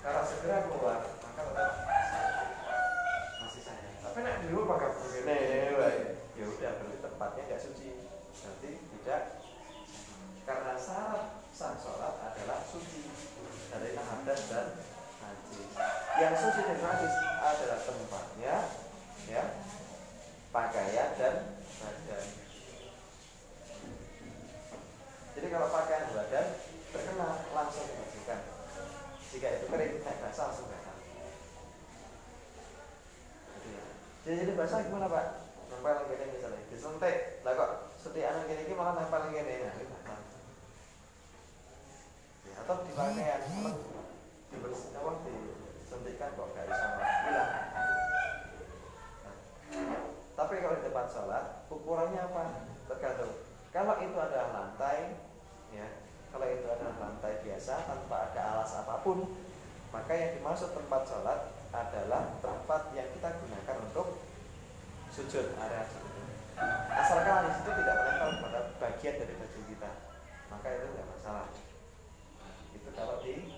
kalau 0.00 0.22
segera 0.24 0.64
keluar 0.64 0.98
maka 1.04 1.42
tetap 1.44 1.72
masih 3.44 3.60
sayang 3.60 4.00
tapi 4.00 4.18
nak 4.24 4.40
di 4.40 4.46
rumah 4.48 4.80
pakai 4.80 4.96
begini 4.96 5.38
ya 6.42 6.44
udah 6.48 6.70
berarti 6.74 6.98
tempatnya 6.98 7.42
nggak 7.46 7.62
suci. 7.62 7.88
Berarti 8.42 8.70
tidak. 8.74 9.22
Karena 10.42 10.74
syarat 10.74 11.24
sah 11.54 11.78
sholat 11.78 12.14
adalah 12.18 12.58
suci. 12.66 13.06
Dari 13.70 13.94
hadas 13.94 14.40
dan 14.50 14.66
najis. 15.22 15.70
Yang 16.18 16.34
suci 16.42 16.60
dan 16.66 16.78
najis 16.82 17.14
adalah 17.40 17.80
tempatnya, 17.86 18.54
ya, 19.30 19.44
pakaian 20.50 21.10
dan 21.16 21.34
badan. 21.80 22.26
Jadi 25.32 25.46
kalau 25.48 25.68
pakaian 25.72 26.12
badan 26.12 26.46
terkena 26.92 27.28
langsung 27.54 27.86
dibersihkan. 27.88 28.40
Jika 29.32 29.48
itu 29.56 29.66
kering, 29.70 29.94
naik 30.04 30.18
basah 30.20 30.52
langsung 30.52 30.68
basah. 30.68 30.92
Basah 34.62 34.86
gimana 34.86 35.10
pak? 35.10 35.26
Nempel 35.74 36.06
gini 36.06 36.38
misalnya, 36.38 36.62
disentik, 36.70 37.42
lah 37.42 37.52
kok 37.58 37.70
setiap 37.98 38.30
anak 38.30 38.46
gini 38.46 38.78
malah 38.78 38.94
nempel 38.94 39.34
gini, 39.34 39.66
nah, 39.66 39.74
atau 42.62 42.86
di 42.86 42.94
pakaian 42.94 43.42
atau 43.42 43.74
dibersihkan 44.54 45.02
apa 45.02 45.12
disuntikan 45.82 46.30
kok 46.38 46.54
gak 46.54 46.66
bisa 46.70 46.86
hilang 47.26 47.50
nah, 49.74 50.02
tapi 50.38 50.54
kalau 50.62 50.78
di 50.78 50.86
tempat 50.86 51.06
sholat 51.10 51.44
ukurannya 51.66 52.22
apa 52.22 52.70
tergantung 52.86 53.42
kalau 53.74 53.98
itu 53.98 54.14
adalah 54.14 54.48
lantai 54.54 55.18
ya 55.74 56.06
kalau 56.30 56.46
itu 56.46 56.66
adalah 56.70 56.96
lantai 57.02 57.42
biasa 57.42 57.82
tanpa 57.82 58.30
ada 58.30 58.40
alas 58.54 58.70
apa 58.78 59.02
pun 59.02 59.26
maka 59.90 60.12
yang 60.14 60.38
dimaksud 60.38 60.70
tempat 60.70 61.02
sholat 61.02 61.50
adalah 61.74 62.38
tempat 62.38 62.94
yang 62.94 63.10
kita 63.10 63.42
gunakan 63.42 63.76
untuk 63.90 64.22
sujud 65.32 65.48
area 65.56 65.88
asalkan 66.92 67.48
di 67.48 67.56
situ 67.56 67.70
tidak 67.72 67.96
menempel 68.04 68.30
pada 68.44 68.60
bagian 68.76 69.16
dari 69.16 69.32
baju 69.32 69.60
kita 69.64 69.90
maka 70.52 70.66
itu 70.76 70.92
tidak 70.92 71.08
masalah. 71.08 71.48
Kalau 72.92 73.24
di 73.24 73.48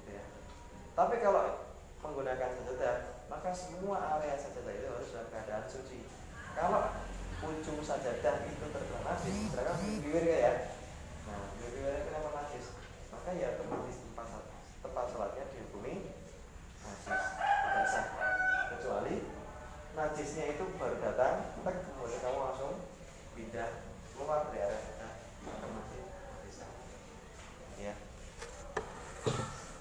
gitu 0.00 0.08
ya. 0.08 0.24
Tapi 0.96 1.14
kalau 1.20 1.76
menggunakan 2.00 2.56
sajadah, 2.56 3.28
maka 3.28 3.52
semua 3.52 4.16
area 4.16 4.40
sajadah 4.40 4.72
itu 4.72 4.88
harus 4.88 5.12
dalam 5.12 5.28
keadaan 5.28 5.68
suci. 5.68 6.08
Kalau 6.56 6.88
ujung 7.44 7.84
sajadah 7.84 8.48
itu 8.48 8.64
terkena 8.72 9.00
najis, 9.04 9.36
misalkan 9.44 9.76
bibir 9.84 10.24
ya, 10.24 10.72
nah 11.28 11.52
bibir 11.60 12.08
kena 12.08 12.32
najis, 12.32 12.72
maka 13.12 13.36
ya 13.36 13.60
otomatis 13.60 14.00
tempat 14.00 14.48
tempat 14.80 15.04
sholatnya 15.12 15.44
dihukumi 15.52 16.16
najis, 16.80 17.22
tidak 17.36 17.86
sah. 17.92 18.06
Kecuali 18.72 19.42
najisnya 20.22 20.54
itu 20.54 20.62
baru 20.78 21.02
datang, 21.02 21.50
kemudian 21.66 22.22
kamu 22.22 22.38
langsung 22.46 22.78
pindah 23.34 23.82
keluar 24.14 24.46
dari 24.54 24.70
area 24.70 24.78
kita 25.42 25.66
masih 25.66 26.02
bisa 26.46 26.66
ya 27.82 27.94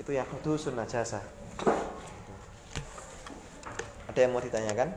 itu 0.02 0.10
yang 0.10 0.26
dusun 0.42 0.82
jasa 0.90 1.22
ada 4.10 4.18
yang 4.18 4.34
mau 4.34 4.42
ditanyakan? 4.42 4.90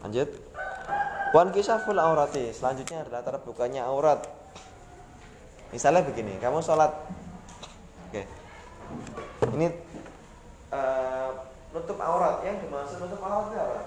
Lanjut. 0.00 0.26
Wan 1.36 1.52
kisaful 1.54 2.00
aurati. 2.00 2.50
Selanjutnya 2.50 3.06
adalah 3.06 3.22
terbukanya 3.22 3.86
aurat. 3.86 4.26
Misalnya 5.70 6.02
begini 6.02 6.34
kamu 6.42 6.58
sholat. 6.66 6.90
Oke. 8.10 8.26
Ini 9.54 9.83
nutup 11.84 12.00
aurat 12.00 12.40
yang 12.48 12.56
dimaksud 12.64 12.96
nutup 12.96 13.20
aurat 13.20 13.52
apa? 13.52 13.80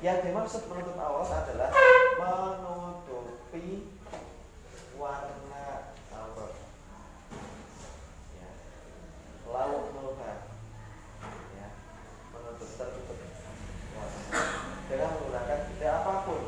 Yang 0.00 0.18
dimaksud 0.24 0.64
menutup 0.72 0.96
aurat 0.96 1.28
adalah 1.28 1.68
menutupi 2.16 3.92
warna 4.96 5.92
aurat 6.16 6.52
ya. 8.40 8.48
lauk 9.52 9.84
mulha 9.92 10.32
ya. 11.60 11.68
menutup 12.32 12.70
tertutup 12.80 13.18
dengan 14.88 15.08
menggunakan 15.12 15.60
tidak 15.76 15.92
apa 15.92 16.12
pun 16.24 16.42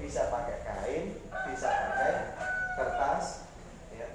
bisa 0.00 0.32
pakai 0.32 0.58
kain 0.64 1.04
bisa 1.28 1.68
pakai 1.68 2.12
kertas 2.80 3.52
ya 3.92 4.08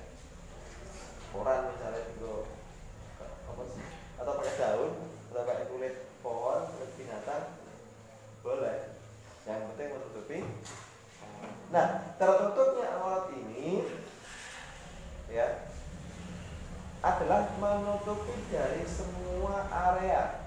koran 1.29 1.69
misalnya 1.69 2.01
juga 2.17 2.57
apa 3.57 3.63
sih 3.73 3.85
atau 4.21 4.31
pakai 4.37 4.53
daun 4.59 4.91
atau 5.31 5.43
pakai 5.47 5.65
kulit 5.71 5.95
pohon 6.21 6.61
kulit 6.77 6.91
binatang 6.99 7.57
boleh 8.45 8.93
yang 9.49 9.65
penting 9.73 9.89
menutupi 9.97 10.39
nah 11.73 12.13
tertutupnya 12.21 12.87
aurat 13.01 13.33
ini 13.33 13.87
ya 15.31 15.67
adalah 17.01 17.49
menutupi 17.55 18.35
dari 18.51 18.83
semua 18.83 19.65
area 19.71 20.43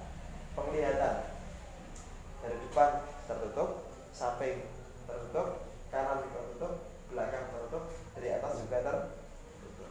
penglihatan 0.55 1.35
dari 2.45 2.57
depan 2.69 2.91
tertutup 3.27 3.91
samping 4.15 4.71
tertutup 5.09 5.67
kanan 5.89 6.23
tertutup 6.31 6.73
belakang 7.11 7.49
tertutup 7.49 7.85
dari 8.15 8.29
atas 8.39 8.61
juga 8.63 8.79
tertutup 8.87 9.91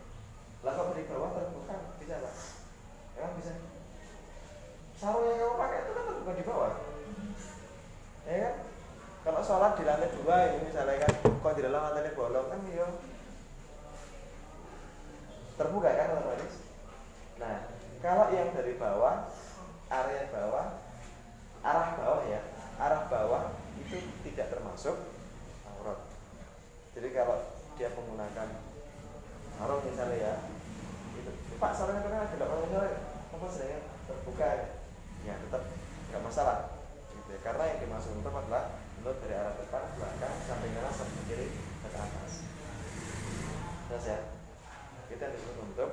lalu 0.64 0.84
dari 0.94 1.04
bawah 1.12 1.30
terbuka 1.36 1.76
bisa 2.00 2.16
nggak 2.16 2.36
emang 3.20 3.36
bisa 3.36 3.52
sarung 5.00 5.28
yang 5.28 5.40
kamu 5.40 5.56
pakai 5.60 5.80
itu 5.80 5.92
kan 5.96 6.04
terbuka 6.08 6.32
di 6.36 6.44
bawah 6.44 6.72
ya 8.28 8.36
kan 8.44 8.56
kalau 9.20 9.42
sholat 9.44 9.76
di 9.76 9.84
lantai 9.84 10.12
dua 10.16 10.36
ini 10.48 10.60
misalnya 10.72 11.04
kan 11.04 11.12
kok 11.24 11.56
di 11.56 11.62
dalam 11.64 11.82
lantai 11.84 12.16
bolong 12.16 12.48
kan 12.48 12.60
ya 12.72 12.88
terbuka 15.60 15.90
kan 15.92 16.16
otomatis 16.16 16.56
nah 17.40 17.56
kalau 18.00 18.28
yang 18.32 18.52
dari 18.56 18.76
bawah 18.76 19.28
area 19.92 20.24
bawah 20.32 20.68
arah 21.64 21.88
bawah 22.00 22.24
ya 22.28 22.42
arah 22.80 23.04
bawah 23.12 23.44
itu 23.80 24.00
tidak 24.80 24.96
termasuk 24.96 24.98
aurat 25.68 26.00
jadi 26.96 27.08
kalau 27.12 27.38
dia 27.76 27.92
menggunakan 28.00 28.48
sarung 29.60 29.84
misalnya 29.84 30.18
ya 30.24 30.34
itu 31.20 31.32
pak 31.60 31.76
sarungnya 31.76 32.08
karena 32.08 32.32
tidak 32.32 32.48
mau 32.48 32.64
misalnya 32.64 32.96
apa 33.36 33.46
sedangnya 33.52 33.80
terbuka 34.08 34.48
ya. 34.48 34.66
Ya 35.28 35.34
tetap 35.36 35.68
nggak 36.08 36.24
masalah. 36.24 36.80
Gitu 37.12 37.28
ya. 37.36 37.40
karena 37.44 37.64
yang 37.76 37.80
dimaksud 37.84 38.16
untuk 38.16 38.32
adalah 38.32 38.80
menurut 39.00 39.20
dari 39.20 39.36
arah 39.36 39.54
depan 39.60 39.84
belakang 40.00 40.36
sampai 40.48 40.72
kanan 40.72 40.94
sampai 40.96 41.24
kiri 41.28 41.48
ke 41.84 41.88
atas. 41.92 42.34
Jelas 43.92 44.06
ya? 44.08 44.20
Kita 45.12 45.26
disebut 45.28 45.56
untuk 45.60 45.92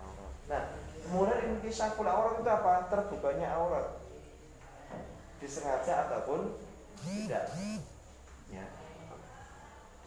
aurat. 0.00 0.32
Nah 0.48 0.62
kemudian 1.04 1.60
inkisaful 1.60 2.08
aurat 2.08 2.40
itu 2.40 2.48
apa? 2.48 2.88
Terbukanya 2.88 3.52
aurat. 3.52 4.00
Disengaja 5.44 6.08
ataupun 6.08 6.56
tidak 7.04 7.52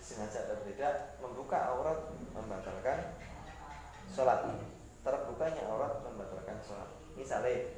disengaja 0.08 0.48
atau 0.48 0.64
tidak 0.64 1.20
membuka 1.20 1.60
aurat 1.76 2.00
membatalkan 2.32 3.20
sholat. 4.08 4.40
Terbukanya 5.04 5.68
aurat 5.68 6.00
membatalkan 6.00 6.56
sholat. 6.64 6.88
Misalnya 7.20 7.76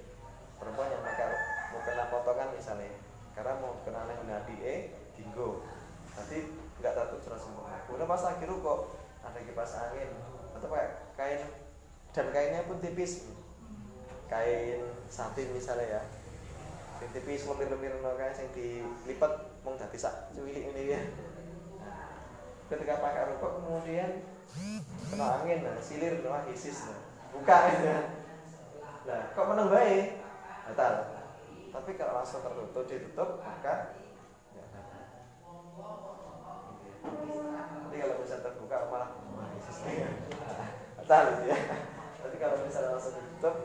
perempuan 0.61 0.93
yang 0.93 1.01
pakai 1.01 1.33
mau 1.73 1.81
kena 1.81 2.05
potongan 2.13 2.53
misalnya 2.53 2.93
karena 3.33 3.57
mau 3.57 3.81
kena 3.81 4.05
oleh 4.05 4.17
nabi 4.29 4.55
e 4.61 4.75
dinggo. 5.17 5.65
Tapi 6.13 6.53
nggak 6.77 6.93
tertutup 6.93 7.19
secara 7.25 7.37
sempurna 7.41 7.77
kemudian 7.89 8.07
pas 8.07 8.23
lagi 8.23 8.45
kok 8.45 8.79
ada 9.19 9.39
kipas 9.43 9.73
angin 9.75 10.09
atau 10.55 10.67
pakai 10.69 10.89
kain 11.17 11.41
dan 12.13 12.27
kainnya 12.29 12.69
pun 12.69 12.77
tipis. 12.77 13.25
Kain 14.29 14.85
satin 15.09 15.49
misalnya 15.49 15.97
ya. 15.97 16.01
Sing 17.01 17.09
tipis 17.09 17.49
lemir-lemir 17.49 17.97
no 18.05 18.13
kae 18.13 18.29
sing 18.37 18.53
dilipat 18.53 19.49
mung 19.65 19.81
dadi 19.81 19.97
sak 19.97 20.29
cuwilik 20.37 20.69
ini 20.69 20.93
ya. 20.93 21.01
Ketika 22.69 23.01
pakai 23.01 23.33
rokok 23.33 23.51
kemudian 23.65 24.21
kena 25.09 25.41
angin 25.41 25.65
nah, 25.65 25.73
silir 25.81 26.21
nah, 26.21 26.45
hisis 26.45 26.85
nah. 26.85 27.01
buka 27.33 27.57
ya. 27.81 27.97
Nah, 29.09 29.21
kok 29.33 29.47
menang 29.49 29.73
baik? 29.73 30.21
Batal. 30.69 30.93
Tapi 31.73 31.91
kalau 31.97 32.21
langsung 32.21 32.45
tertutup 32.45 32.85
ditutup 32.85 33.29
maka 33.41 33.97
ya, 34.53 34.63
Jadi 37.89 37.97
kalau 37.97 38.15
bisa 38.21 38.35
terbuka 38.45 38.77
malah 38.93 39.09
batal 41.01 41.25
ya. 41.49 41.57
Tapi 42.21 42.35
kalau 42.37 42.55
misalnya 42.61 42.89
langsung 42.93 43.17
ditutup 43.17 43.55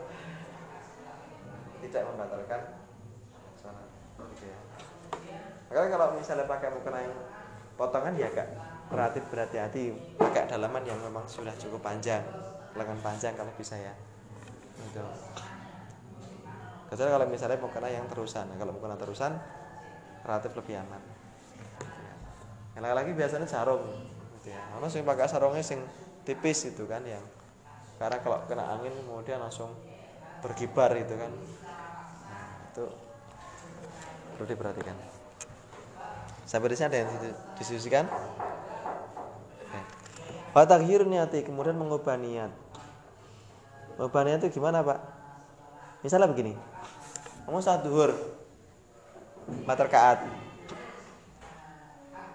tidak 1.85 2.03
membatalkan 2.09 2.61
gitu 4.33 4.45
ya. 4.49 4.57
Kalau 5.69 6.17
misalnya 6.17 6.49
pakai 6.49 6.73
mukena 6.73 7.05
yang 7.05 7.15
potongan 7.77 8.17
ya 8.17 8.33
agak 8.33 8.74
relatif 8.91 9.23
berhati-hati 9.33 9.95
pakai 10.17 10.45
dalaman 10.45 10.85
yang 10.85 10.99
memang 11.01 11.25
sudah 11.25 11.53
cukup 11.57 11.81
panjang, 11.81 12.21
lengan 12.77 12.99
panjang 13.01 13.33
kalau 13.33 13.49
bisa 13.57 13.73
ya. 13.77 13.93
Gitu. 14.77 15.01
Kecuali 16.85 17.09
kalau 17.09 17.25
misalnya 17.25 17.57
mukena 17.57 17.89
yang 17.89 18.05
terusan, 18.05 18.45
nah, 18.45 18.57
kalau 18.61 18.71
mukena 18.77 18.93
terusan 18.93 19.33
relatif 20.21 20.51
lebih 20.53 20.77
aman. 20.85 21.01
Yang 22.77 22.93
lagi 22.93 23.11
biasanya 23.15 23.47
sarung, 23.49 23.81
gitu 24.39 24.53
ya. 24.53 24.61
Pakai 25.01 25.25
sarungnya 25.25 25.65
sing 25.65 25.81
tipis 26.27 26.69
itu 26.69 26.85
kan 26.85 27.01
yang 27.07 27.23
karena 27.95 28.19
kalau 28.19 28.43
kena 28.45 28.75
angin 28.75 28.91
kemudian 28.91 29.39
langsung 29.39 29.71
berkibar 30.43 30.93
itu 30.93 31.15
kan. 31.15 31.31
Nah, 32.29 32.49
itu 32.69 32.85
perlu 34.35 34.45
diperhatikan 34.51 35.15
sampai 36.45 36.69
di 36.71 36.75
sini 36.77 36.87
ada 36.87 36.97
yang 37.01 37.11
diskusikan 37.57 38.05
Fatakhir 40.55 41.03
niati 41.03 41.43
kemudian 41.43 41.75
mengubah 41.75 42.15
niat. 42.15 42.47
Mengubah 43.99 44.23
niat 44.23 44.39
itu 44.39 44.55
gimana 44.55 44.79
pak? 44.87 45.03
Misalnya 45.99 46.31
begini, 46.31 46.55
kamu 47.43 47.59
saat 47.59 47.83
duhur, 47.83 48.15
empat 49.51 49.77
rakaat, 49.83 50.19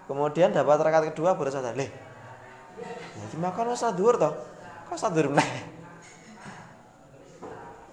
kemudian 0.05 0.53
dapat 0.53 0.85
rakaat 0.85 1.09
kedua 1.09 1.33
baru 1.33 1.49
sadar, 1.49 1.73
leh, 1.73 1.89
ya 3.17 3.23
gimana 3.33 3.57
kan 3.57 3.73
saat 3.73 3.97
duhur 3.97 4.21
toh? 4.21 4.37
Kok 4.85 4.99
saat 5.01 5.17
duhur 5.17 5.33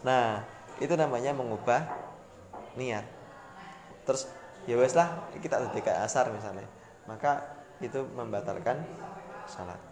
Nah, 0.05 0.45
itu 0.77 0.93
namanya 0.93 1.33
mengubah 1.33 1.89
niat. 2.77 3.07
Terus 4.05 4.29
ya 4.69 4.77
wes 4.77 4.93
lah 4.93 5.25
kita 5.41 5.73
kayak 5.73 6.05
asar 6.05 6.29
misalnya. 6.35 6.69
Maka 7.09 7.41
itu 7.81 8.05
membatalkan 8.13 8.85
salat 9.49 9.88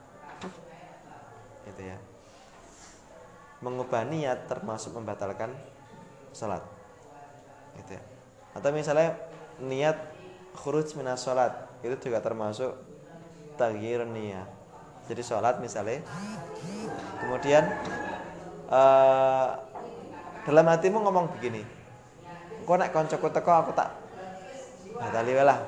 itu 1.66 1.82
ya 1.82 1.98
mengubah 3.60 4.06
niat 4.06 4.46
termasuk 4.46 4.94
membatalkan 4.94 5.50
salat 6.30 6.62
gitu 7.80 7.96
ya 7.96 8.02
atau 8.56 8.70
misalnya 8.72 9.16
niat 9.60 9.96
khuruj 10.56 10.96
minas 10.96 11.24
salat 11.24 11.52
itu 11.84 11.96
juga 12.08 12.22
termasuk 12.24 12.72
tagir 13.60 14.04
niat 14.04 14.48
jadi 15.06 15.22
sholat 15.22 15.60
misalnya 15.62 16.02
kemudian 17.22 17.64
uh, 18.68 19.56
dalam 20.44 20.66
hatimu 20.66 21.02
ngomong 21.04 21.32
begini 21.36 21.62
kok 22.66 22.76
nek 22.82 22.90
koncoku 22.90 23.30
teko 23.30 23.52
aku 23.62 23.72
tak 23.72 24.06
batali 24.96 25.32
lah. 25.36 25.58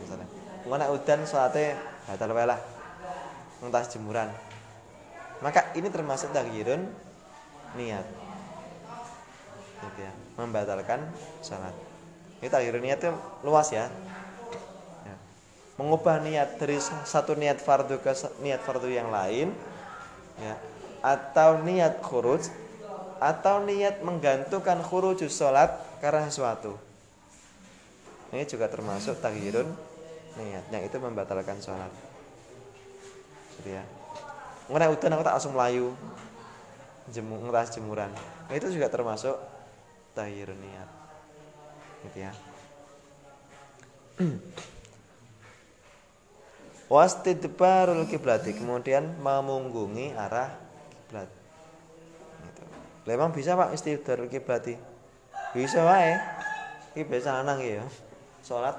Misalnya, 0.00 0.26
engko 0.64 0.74
nek 0.78 0.90
udan 0.94 1.20
salate 1.26 1.74
batal 2.06 2.30
lah. 2.32 2.60
Ngentas 3.60 3.90
jemuran. 3.92 4.28
Maka 5.44 5.76
ini 5.76 5.92
termasuk 5.92 6.32
tagyirun 6.32 6.88
niat. 7.76 8.06
Gitu 9.84 10.00
ya, 10.00 10.12
membatalkan 10.40 11.04
salat. 11.44 11.76
Ini 12.40 12.48
takhir 12.48 12.80
niat 12.80 12.98
itu 13.04 13.12
luas 13.44 13.68
ya. 13.68 13.92
ya. 15.04 15.16
Mengubah 15.76 16.24
niat 16.24 16.56
dari 16.56 16.80
satu 16.80 17.36
niat 17.36 17.60
fardu 17.60 18.00
ke 18.00 18.16
niat 18.40 18.64
fardu 18.64 18.88
yang 18.88 19.12
lain 19.12 19.52
ya 20.40 20.56
atau 21.04 21.60
niat 21.60 22.00
khuruj 22.00 22.48
atau 23.20 23.62
niat 23.62 24.00
menggantungkan 24.00 24.80
khurujus 24.80 25.36
sholat 25.36 25.70
karena 26.00 26.26
sesuatu 26.26 26.74
ini 28.34 28.42
juga 28.48 28.66
termasuk 28.66 29.20
takhirun 29.20 29.68
niat 30.40 30.64
yang 30.72 30.82
itu 30.82 30.96
membatalkan 30.98 31.60
sholat 31.62 31.92
jadi 33.60 33.78
ya 33.78 33.84
ngerti 34.64 34.96
udah 34.96 35.16
aku 35.16 35.24
tak 35.24 35.34
langsung 35.36 35.52
melayu 35.52 35.92
jemu 37.12 37.36
ngeras 37.44 37.68
jemuran. 37.76 38.08
Nah, 38.48 38.54
itu 38.56 38.72
juga 38.72 38.88
termasuk 38.88 39.36
takhirun 40.16 40.56
niat. 40.56 40.88
Gitu 42.08 42.18
ya. 42.24 42.32
Wastidbarul 46.94 48.06
kiblati 48.08 48.54
kemudian 48.56 49.16
memunggungi 49.20 50.16
arah 50.16 50.52
kiblat. 50.88 51.28
Gitu. 52.48 52.62
Memang 53.08 53.32
bisa 53.32 53.56
Pak 53.56 53.72
istidbarul 53.76 54.28
kiblati? 54.32 54.76
Bisa 55.52 55.84
wae. 55.84 56.16
Iki 56.94 57.04
biasa 57.08 57.42
lanang 57.42 57.60
ya. 57.60 57.84
Salat 58.44 58.76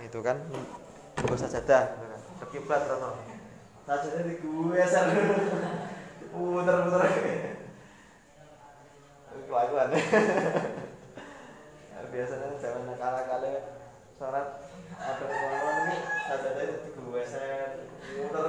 itu 0.00 0.18
kan 0.22 0.40
nggo 1.20 1.36
sajadah 1.36 1.92
ke 2.40 2.46
kiblat 2.56 2.80
rono 2.88 3.29
sajadah 3.90 4.22
di 4.22 4.38
gue 4.38 4.78
asal 4.78 5.10
puter-puter. 6.30 7.02
Kelakuan. 9.50 9.90
Biasanya 12.10 12.54
zaman 12.62 12.94
kala-kala 12.94 13.50
sholat 14.14 14.46
ada 14.94 15.24
ngomong 15.26 15.78
ini 15.90 15.96
sajadah 16.30 16.64
di 16.70 16.90
gue 16.94 17.22
muter 18.14 18.44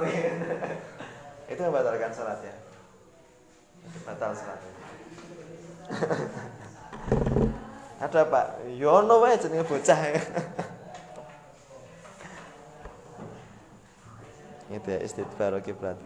itu 1.50 1.60
membatalkan 1.62 2.14
sholat 2.14 2.38
ya? 2.42 2.54
Batal 4.06 4.30
sholatnya 4.30 4.70
ada 8.02 8.20
pak 8.26 8.46
yono 8.78 9.22
wae 9.22 9.38
jenenge 9.38 9.62
bocah 9.66 9.98
itu 14.74 14.88
ya 14.88 15.00
istidbar 15.00 15.56
kiblat. 15.60 15.96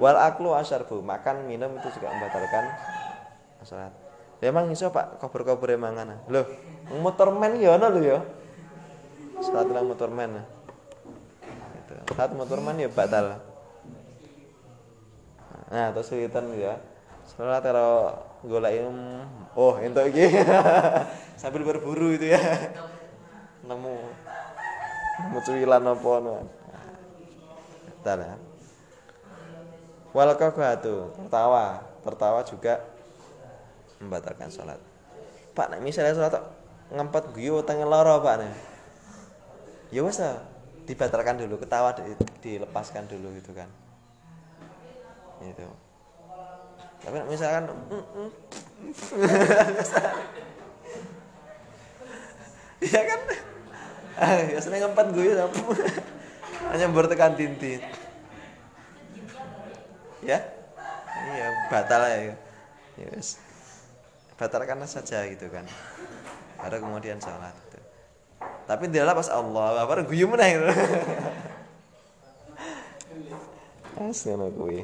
Wal 0.00 0.18
aklu 0.18 0.56
asyarbu 0.56 1.04
makan 1.04 1.46
minum 1.46 1.70
itu 1.78 1.88
juga 1.94 2.10
membatalkan 2.10 2.66
sholat 3.64 4.04
emang 4.44 4.68
iso 4.68 4.92
pak? 4.92 5.16
Kober-kober 5.18 5.74
mangan. 5.80 6.20
Loh 6.28 6.44
motorman 7.00 7.56
ya 7.56 7.80
ono 7.80 7.86
lho 7.88 8.00
ya. 8.04 8.20
Sholat 9.40 9.68
lang 9.72 9.88
motorman 9.88 10.44
itu 11.84 11.94
saat 12.16 12.32
motorman 12.36 12.76
ya 12.80 12.88
batal. 12.92 13.40
Nah 15.72 15.88
terus 15.96 16.12
witan 16.12 16.52
ya. 16.54 16.76
Sholat 17.24 17.64
kalau 17.64 18.20
golek 18.44 18.84
oh 19.56 19.80
entuk 19.80 20.12
iki. 20.12 20.28
Sambil 21.40 21.64
berburu 21.64 22.14
itu 22.14 22.36
ya. 22.36 22.40
Nemu. 23.64 23.96
Nemu 25.24 25.38
cuwilan 25.40 25.88
apa 25.88 26.12
batal 28.04 28.20
ya. 28.20 28.36
Wal 30.12 30.36
tertawa. 30.36 31.80
Tertawa 32.04 32.44
juga 32.44 32.84
membatalkan 33.96 34.52
sholat. 34.52 34.76
Pak 35.56 35.72
nek 35.72 35.80
misalnya 35.80 36.12
sholat 36.12 36.36
ngempet 36.92 37.32
guyu 37.32 37.64
tangan 37.64 37.88
loro 37.88 38.20
pak 38.20 38.44
nih 38.44 38.52
ya 39.88 40.04
wes 40.04 40.20
dibatalkan 40.84 41.40
dulu 41.40 41.56
ketawa 41.56 41.96
dilepaskan 42.44 43.08
dulu 43.08 43.32
gitu 43.40 43.56
kan. 43.56 43.72
Itu 45.40 45.64
tapi 47.00 47.24
misalkan. 47.24 47.72
Iya 52.84 53.00
kan? 53.00 53.20
Ah, 54.20 54.44
biasanya 54.52 54.84
ngempet 54.84 55.06
gue 55.16 55.24
ya 55.32 55.48
hanya 56.72 56.86
bertekan 56.88 57.36
tintin. 57.36 57.80
Ya? 60.24 60.40
Iya, 61.14 61.46
batal 61.68 62.02
ya. 62.08 62.34
Yes. 62.96 63.42
Batalkan 64.38 64.80
saja 64.86 65.26
gitu 65.28 65.50
kan. 65.52 65.66
Baru 66.58 66.80
kemudian 66.80 67.20
sholat 67.20 67.52
gitu. 67.68 67.78
Tapi 68.64 68.88
dia 68.88 69.04
pas 69.04 69.28
Allah, 69.28 69.84
baru 69.84 70.08
guyu 70.08 70.24
meneh 70.30 70.56
gitu. 70.56 70.66
As 73.94 74.26
ngono 74.26 74.50
kuwi. 74.50 74.82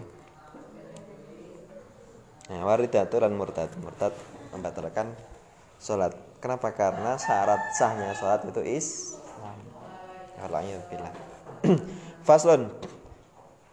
Nah, 2.50 2.62
waridatu 2.66 3.18
lan 3.18 3.34
murtad. 3.34 3.70
Murtad 3.82 4.14
membatalkan 4.54 5.10
sholat. 5.82 6.14
Kenapa? 6.38 6.70
Karena 6.74 7.18
syarat 7.18 7.74
sahnya 7.74 8.14
sholat 8.14 8.46
itu 8.46 8.62
Islam. 8.62 9.58
Halangnya 10.38 10.78
bilang. 10.90 11.29
Faslun. 12.28 12.68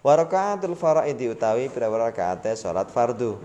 Warakaatul 0.03 0.75
faraidi 0.79 1.27
utawi 1.27 1.67
pira-pira 1.67 2.07
rakaate 2.07 2.55
salat 2.55 2.87
fardu. 2.87 3.35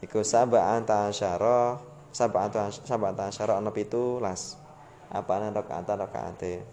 Iku 0.00 0.24
sab'an 0.24 0.84
ta'asyara, 0.88 1.76
sab'an 2.08 2.72
sab'an 2.72 3.12
ta'asyara 3.12 3.60
ana 3.60 3.68
17. 3.68 4.22
Apane 5.12 5.52
rakaat 5.52 5.88
rakaate? 5.92 6.64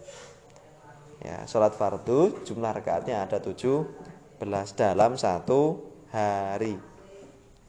Ya, 1.19 1.43
salat 1.43 1.75
fardu 1.75 2.39
jumlah 2.47 2.71
rakaatnya 2.71 3.27
ada 3.27 3.43
17 3.43 4.39
dalam 4.79 5.19
satu 5.19 5.83
hari. 6.07 6.79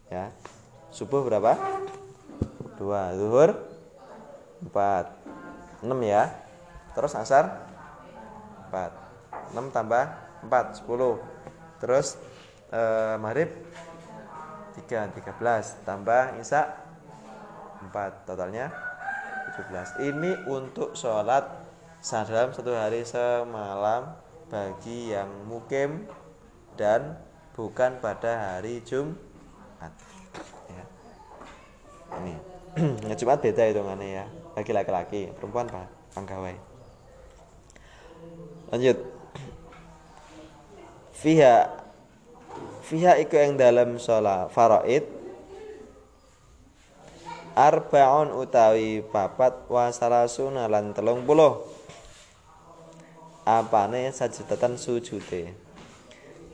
Ya. 0.07 0.31
Subuh 0.95 1.27
berapa? 1.27 1.59
Dua. 2.79 3.15
Zuhur 3.19 3.59
empat. 4.63 5.11
Enam 5.83 5.99
ya. 6.07 6.31
Terus 6.95 7.19
asar 7.19 7.70
empat. 8.71 8.95
Enam 9.51 9.75
tambah 9.75 10.07
empat. 10.47 10.79
Sepuluh. 10.79 11.19
Terus 11.83 12.15
eh, 12.71 13.19
maghrib 13.19 13.51
tiga. 14.79 15.11
Tiga 15.11 15.35
belas. 15.35 15.75
Tambah 15.83 16.39
isya 16.39 16.71
empat. 17.91 18.31
Totalnya 18.31 18.71
tujuh 19.51 19.65
belas. 19.67 19.89
Ini 19.99 20.47
untuk 20.47 20.95
sholat 20.95 21.67
dalam 22.01 22.55
satu 22.55 22.73
hari 22.73 23.05
semalam 23.05 24.17
bagi 24.49 25.13
yang 25.13 25.29
mukim 25.45 26.09
dan 26.81 27.21
bukan 27.53 28.01
pada 28.01 28.57
hari 28.57 28.81
Jumat. 28.87 29.93
Ya. 30.71 30.85
Ini 32.23 32.35
ya, 33.11 33.15
Jumat 33.19 33.43
beda 33.45 33.69
hitungannya 33.69 34.09
ya. 34.23 34.25
Bagi 34.57 34.73
laki-laki, 34.73 35.29
perempuan 35.37 35.69
pak 35.69 35.87
panggawai. 36.17 36.70
Lanjut. 38.71 38.99
Fiha. 41.15 41.69
Fiha 42.87 43.19
iku 43.23 43.35
yang 43.39 43.55
dalam 43.61 43.99
sholat 43.99 44.51
faraid. 44.51 45.07
Arbaun 47.59 48.31
utawi 48.33 49.03
papat 49.03 49.67
wasalasuna 49.67 50.71
lan 50.71 50.95
telung 50.95 51.27
puluh 51.27 51.61
Apane 53.43 54.15
sajudatan 54.15 54.79
sujute 54.79 55.51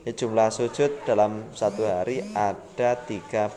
ya, 0.07 0.11
jumlah 0.15 0.55
sujud 0.55 1.03
dalam 1.03 1.51
satu 1.51 1.83
hari 1.83 2.23
ada 2.33 2.95
34 2.95 3.53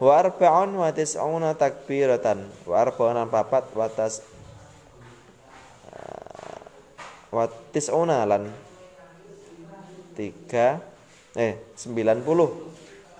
wa 0.00 0.16
arba'un 0.16 0.70
wa 0.80 0.88
tis'una 0.92 1.52
takbiratan. 1.56 2.48
Wa 2.64 2.88
arba'un 2.88 3.20
papat 3.28 3.68
wa 3.76 3.84
tas 3.88 4.24
eh, 5.92 6.60
wa 7.30 7.46
tis'una 7.70 8.26
lan? 8.26 8.50
3 10.18 11.38
eh 11.38 11.54
90 11.78 12.26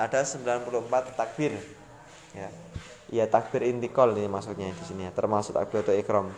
ada 0.00 0.20
94 0.26 1.18
takbir. 1.18 1.54
Ya. 2.34 2.48
Ya 3.10 3.24
takbir 3.26 3.66
intikal 3.66 4.14
ini 4.14 4.30
maksudnya 4.30 4.70
di 4.70 4.84
sini 4.86 5.06
ya. 5.06 5.12
Termasuk 5.14 5.54
takbir 5.54 5.82
atau 5.82 5.94
ikram. 5.94 6.28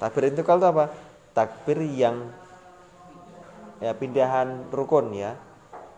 Takbir 0.00 0.32
intikal 0.32 0.60
itu 0.60 0.68
apa? 0.68 0.92
Takbir 1.32 1.80
yang 1.84 2.28
ya 3.80 3.92
pindahan 3.96 4.68
rukun 4.72 5.12
ya. 5.16 5.36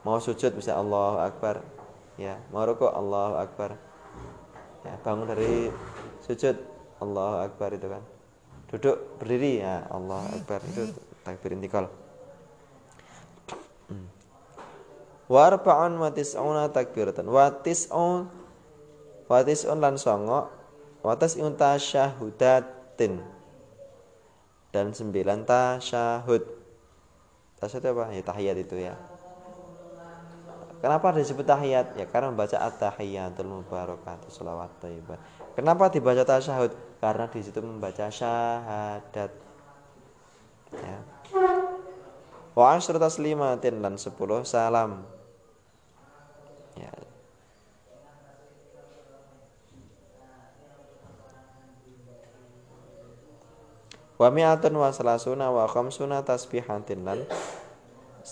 Mau 0.07 0.23
sujud 0.23 0.55
bisa 0.55 0.79
Allah 0.79 1.27
Akbar. 1.27 1.63
Ya 2.17 2.39
mau 2.55 2.63
rukuk 2.63 2.91
Allah 2.91 3.43
Akbar. 3.43 3.75
Ya 4.87 4.95
bangun 5.03 5.27
dari 5.29 5.69
sujud 6.23 6.57
Allah 7.03 7.51
Akbar 7.51 7.75
itu 7.75 7.91
kan 7.91 8.16
duduk 8.73 9.21
berdiri 9.23 9.63
ya 9.63 9.87
Allah 9.91 10.27
Akbar 10.35 10.61
itu 10.67 10.91
takbir 11.23 11.55
intikal 11.55 11.87
hmm. 13.91 14.07
wa 15.31 15.41
arba'un 15.47 15.95
wa 15.99 16.11
tis'una 16.11 16.71
takbiratan 16.71 17.27
wa 17.31 17.51
tis'un 17.51 18.47
Watis 19.27 19.67
lan 19.67 19.99
songo 19.99 20.47
Watas 21.03 21.35
unta 21.35 21.75
syahudatin 21.75 23.23
Dan 24.71 24.95
sembilan 24.95 25.43
tasyahud 25.43 26.43
Tasyahud 27.59 27.85
apa? 27.91 28.05
Ya 28.15 28.23
tahiyat 28.23 28.57
itu 28.63 28.79
ya 28.79 28.95
Kenapa 30.77 31.11
disebut 31.11 31.43
tahiyat? 31.43 31.99
Ya 31.99 32.05
karena 32.07 32.31
membaca 32.31 32.61
at-tahiyatul 32.63 33.49
mubarakatuh 33.49 34.29
salawat 34.29 34.71
thayyibah. 34.79 35.17
Kenapa 35.57 35.89
dibaca 35.89 36.21
tasyahud? 36.23 36.69
Karena 36.97 37.29
di 37.29 37.45
situ 37.45 37.61
membaca 37.61 38.09
syahadat. 38.09 39.29
Ya. 40.73 40.97
Wa 42.57 42.81
asyru 42.81 42.97
taslimatin 42.97 43.85
dan 43.85 44.01
sepuluh 44.01 44.49
salam. 44.49 45.05
Ya. 46.73 46.89
Wa 54.17 54.33
mi'atun 54.33 54.73
wa 54.73 54.89
salasuna 54.89 55.53
wa 55.53 55.69
khamsuna 55.69 56.25
tasbihatin 56.25 57.05
150 57.05 58.25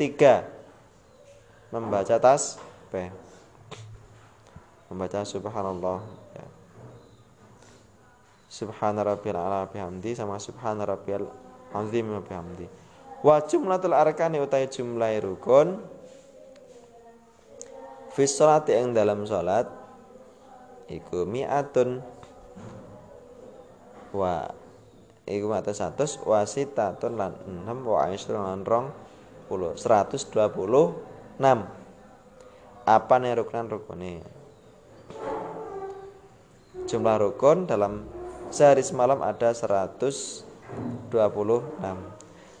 tiga 0.00 0.48
membaca 1.68 2.16
tas 2.16 2.56
b 2.88 3.12
membaca 4.88 5.20
subhanallah. 5.20 6.27
Subhana 8.58 9.06
rabbiyal 9.06 9.38
ala 9.38 9.70
bihamdi 9.70 10.18
sama 10.18 10.42
subhana 10.42 10.82
rabbiyal 10.82 11.30
azim 11.70 12.10
bihamdi. 12.10 12.66
Wa 13.22 13.38
jumlatul 13.46 13.94
arkani 13.94 14.42
utai 14.42 14.66
jumlah 14.66 15.14
rukun 15.22 15.78
fi 18.10 18.26
sholati 18.26 18.74
ing 18.74 18.98
dalam 18.98 19.22
salat 19.22 19.70
iku 20.90 21.22
mi'atun 21.22 22.02
wa 24.10 24.50
iku 25.28 25.46
mata 25.46 25.70
100 25.70 26.26
wasitatun 26.26 27.14
lan 27.14 27.38
6 27.46 27.68
wa 27.84 28.08
aisyun 28.10 28.40
lan 28.40 28.66
rong 28.66 28.90
126 29.52 30.34
apa 32.88 33.14
nih 33.20 33.32
rukunan 33.36 33.68
rukunnya 33.68 34.24
jumlah 36.88 37.16
rukun 37.20 37.68
dalam 37.68 38.17
sehari 38.48 38.80
semalam 38.80 39.20
ada 39.20 39.52
126 39.52 40.48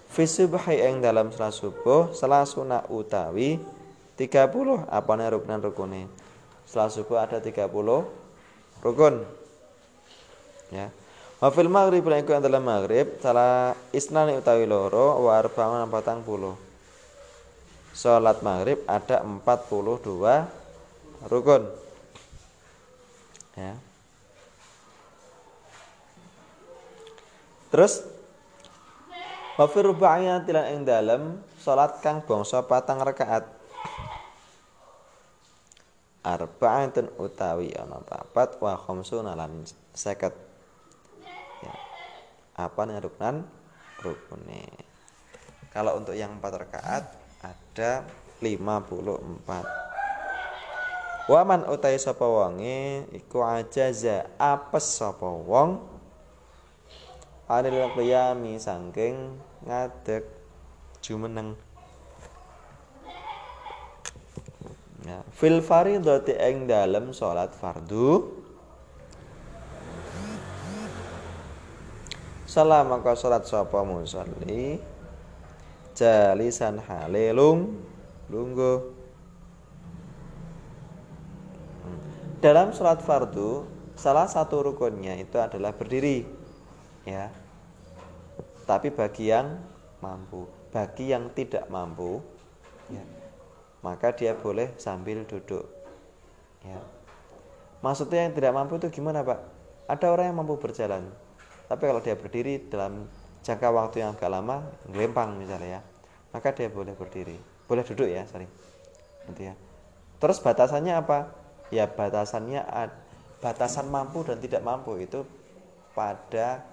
fi 0.08 0.24
subhi 0.24 0.76
yang 0.80 1.00
dalam 1.00 1.32
salah 1.32 1.52
subuh 1.52 2.12
selasuna 2.12 2.84
utawi 2.88 3.60
30 4.16 4.88
apa 4.88 5.10
nih 5.16 5.28
rukunan 5.36 5.60
rukunnya 5.62 6.08
setelah 6.68 6.90
subuh 6.92 7.16
ada 7.16 7.40
30 7.40 7.64
rukun. 8.84 9.24
Ya. 10.68 10.92
Wa 11.38 11.54
fil 11.54 11.70
maghrib 11.70 12.02
lan 12.04 12.26
iku 12.26 12.34
dalam 12.42 12.66
maghrib 12.66 13.14
salah 13.22 13.72
isnani 13.94 14.36
utawi 14.36 14.68
loro 14.68 15.24
wa 15.24 15.38
arba'un 15.38 15.88
patang 15.88 16.20
puluh. 16.20 16.58
Sholat 17.96 18.44
maghrib 18.44 18.84
ada 18.84 19.24
42 19.24 20.44
rukun. 21.30 21.62
Ya 23.56 23.87
terus? 27.68 28.04
Wa 29.58 29.66
fi 29.66 29.82
tilan 29.82 30.66
ing 30.70 30.86
dalem 30.86 31.42
salat 31.58 31.98
kang 31.98 32.22
bangsa 32.22 32.62
patang 32.62 33.02
rakaat. 33.02 33.42
Arba'atun 36.22 37.10
utawi 37.18 37.74
ana 37.74 37.98
papat 38.04 38.60
wa 38.62 38.78
khamsuna 38.78 39.34
lan 39.34 39.66
50 39.94 40.30
ya. 41.64 41.74
Apa 42.54 42.80
nih 42.86 43.02
rukunan 43.02 43.42
rukune. 44.02 44.62
Kalau 45.74 45.98
untuk 45.98 46.14
yang 46.14 46.38
empat 46.38 46.52
rakaat 46.68 47.04
ada 47.42 48.06
54 48.38 49.88
Waman 51.28 51.68
utai 51.68 52.00
sapa 52.00 52.24
wonge 52.24 53.04
iku 53.12 53.44
ajaza 53.44 54.24
apes 54.40 54.96
sapa 54.96 55.28
wong 55.28 55.97
anil 57.48 57.88
qiyami 57.96 58.60
saking 58.60 59.40
ngadeg 59.64 60.28
jumeneng. 61.00 61.56
Ya 65.08 65.24
fil 65.32 65.64
faridati 65.64 66.36
ing 66.36 66.68
dalem 66.68 67.16
salat 67.16 67.56
fardu. 67.56 68.36
Salam 72.44 72.92
maka 72.92 73.16
salat 73.16 73.44
sapa 73.48 73.80
musalli? 73.84 74.80
Jalisan 75.96 76.78
hale 76.84 77.32
lung 77.32 77.80
lungguh. 78.28 79.00
Dalam 82.38 82.70
sholat 82.70 83.02
fardu 83.02 83.66
salah 83.98 84.30
satu 84.30 84.62
rukunnya 84.62 85.18
itu 85.18 85.34
adalah 85.42 85.74
berdiri 85.74 86.22
ya 87.02 87.34
tapi 88.68 88.92
bagi 88.92 89.32
yang 89.32 89.56
mampu 90.04 90.44
bagi 90.68 91.08
yang 91.08 91.32
tidak 91.32 91.64
mampu 91.72 92.20
ya 92.92 93.00
maka 93.80 94.12
dia 94.12 94.36
boleh 94.36 94.76
sambil 94.76 95.24
duduk 95.24 95.64
ya. 96.60 96.76
Maksudnya 97.78 98.26
yang 98.26 98.34
tidak 98.34 98.58
mampu 98.58 98.74
itu 98.82 98.90
gimana 98.90 99.22
pak? 99.22 99.38
Ada 99.86 100.10
orang 100.10 100.34
yang 100.34 100.36
mampu 100.42 100.60
berjalan 100.60 101.08
tapi 101.70 101.82
kalau 101.88 102.04
dia 102.04 102.18
berdiri 102.18 102.68
dalam 102.68 103.08
jangka 103.40 103.68
waktu 103.72 104.04
yang 104.04 104.12
agak 104.12 104.28
lama 104.28 104.66
gelempang 104.90 105.38
misalnya 105.40 105.78
ya 105.78 105.80
maka 106.34 106.52
dia 106.52 106.68
boleh 106.68 106.92
berdiri. 106.92 107.38
Boleh 107.64 107.86
duduk 107.86 108.04
ya 108.04 108.28
sorry. 108.28 108.44
Gitu 109.32 109.48
ya. 109.48 109.54
Terus 110.20 110.42
batasannya 110.44 110.92
apa? 110.98 111.32
Ya 111.72 111.88
batasannya 111.88 112.66
batasan 113.38 113.88
mampu 113.88 114.26
dan 114.26 114.42
tidak 114.42 114.60
mampu 114.66 114.98
itu 115.00 115.24
pada 115.94 116.66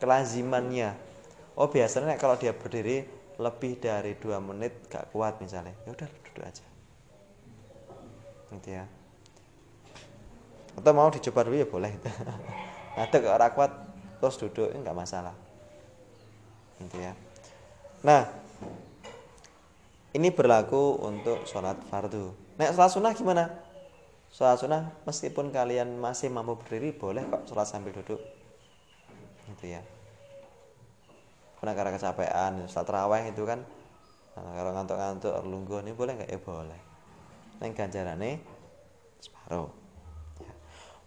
kelazimannya 0.00 0.96
oh 1.56 1.68
biasanya 1.72 2.20
kalau 2.20 2.36
dia 2.36 2.52
berdiri 2.52 3.08
lebih 3.36 3.76
dari 3.80 4.16
dua 4.16 4.40
menit 4.40 4.88
gak 4.88 5.12
kuat 5.12 5.40
misalnya. 5.40 5.76
Ya 5.84 5.90
udah 5.92 6.08
duduk 6.08 6.44
aja. 6.44 6.64
Gitu 8.52 8.68
ya. 8.72 8.84
Atau 10.76 10.92
mau 10.92 11.08
dicoba 11.08 11.44
dulu 11.44 11.56
ya 11.56 11.68
boleh. 11.68 11.92
Ada 12.96 13.16
ke 13.16 13.28
orang 13.28 13.52
kuat 13.52 13.72
terus 14.20 14.36
duduk 14.40 14.72
nggak 14.72 14.96
masalah. 14.96 15.36
Gitu 16.80 16.96
ya. 16.96 17.12
Nah 18.04 18.28
ini 20.16 20.32
berlaku 20.32 21.00
untuk 21.04 21.44
sholat 21.44 21.76
fardu. 21.92 22.32
Nah 22.56 22.72
sholat 22.72 22.92
sunnah 22.92 23.12
gimana? 23.12 23.44
Sholat 24.32 24.60
sunnah 24.60 24.82
meskipun 25.04 25.52
kalian 25.52 26.00
masih 26.00 26.32
mampu 26.32 26.56
berdiri 26.56 26.96
boleh 26.96 27.24
kok 27.28 27.52
sholat 27.52 27.68
sambil 27.68 27.92
duduk. 27.92 28.20
Gitu 29.52 29.76
ya 29.76 29.84
karena 31.66 31.98
karena 31.98 31.98
kecapean 31.98 32.52
sholat 32.70 32.86
raweh 32.86 33.34
itu 33.34 33.42
kan. 33.42 33.66
Nah, 34.38 34.54
kalau 34.54 34.70
ngantuk-ngantuk 34.70 35.34
lungguh 35.42 35.82
ini 35.82 35.90
boleh 35.90 36.14
nggak? 36.14 36.30
Ya 36.30 36.38
boleh. 36.38 36.80
Neng 37.58 37.74
ganjarane 37.74 38.38
separuh. 39.18 39.66
Ya. 40.38 40.54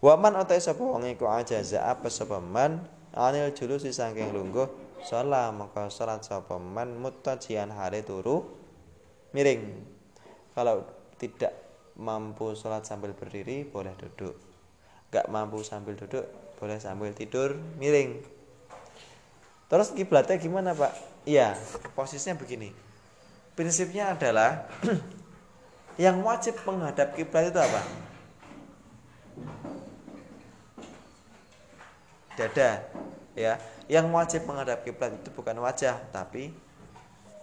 Waman 0.04 0.36
otai 0.36 0.60
sapa 0.60 0.84
iku 0.84 1.32
ajaza 1.32 1.88
apa 1.88 2.12
sapa 2.12 2.44
man? 2.44 2.84
Anil 3.16 3.56
julusi 3.56 3.96
saking 3.96 4.36
lungguh 4.36 4.68
sholat 5.08 5.56
maka 5.56 5.88
sholat 5.88 6.28
sapa 6.28 6.60
man 6.60 7.00
muttajian 7.00 7.72
hari 7.72 8.04
turu 8.04 8.44
miring. 9.32 9.64
Kalau 10.52 10.84
tidak 11.16 11.56
mampu 11.96 12.52
sholat 12.52 12.84
sambil 12.84 13.16
berdiri 13.16 13.64
boleh 13.64 13.96
duduk. 13.96 14.36
Gak 15.08 15.32
mampu 15.32 15.64
sambil 15.64 15.96
duduk 15.96 16.28
boleh 16.60 16.76
sambil 16.76 17.16
tidur 17.16 17.56
miring 17.80 18.39
terus 19.70 19.94
kiblatnya 19.94 20.36
gimana 20.42 20.74
pak? 20.74 20.92
Iya. 21.30 21.54
Posisinya 21.94 22.36
begini. 22.36 22.74
Prinsipnya 23.54 24.18
adalah 24.18 24.66
yang 26.04 26.20
wajib 26.26 26.58
menghadap 26.66 27.14
kiblat 27.14 27.54
itu 27.54 27.60
apa? 27.60 27.82
Dada 32.34 32.70
ya. 33.38 33.62
Yang 33.86 34.06
wajib 34.10 34.42
menghadap 34.50 34.82
kiblat 34.82 35.14
itu 35.14 35.30
bukan 35.34 35.62
wajah 35.62 36.02
tapi 36.10 36.50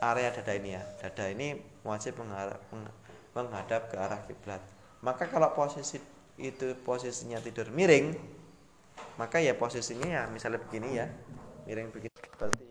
area 0.02 0.34
dada 0.34 0.52
ini 0.56 0.74
ya. 0.74 0.82
Dada 0.98 1.24
ini 1.30 1.62
wajib 1.86 2.18
menghadap, 2.18 2.58
menghadap 3.36 3.82
ke 3.92 3.96
arah 3.96 4.20
kiblat. 4.26 4.62
Maka 5.04 5.30
kalau 5.30 5.54
posisi 5.54 6.02
itu 6.36 6.76
posisinya 6.84 7.40
tidur 7.40 7.72
miring 7.72 8.12
maka 9.16 9.40
ya 9.40 9.56
posisinya 9.56 10.08
ya 10.08 10.22
misalnya 10.28 10.60
begini 10.60 10.88
ya. 10.96 11.06
Miring 11.68 11.88
begini 11.92 12.15
Partido. 12.38 12.65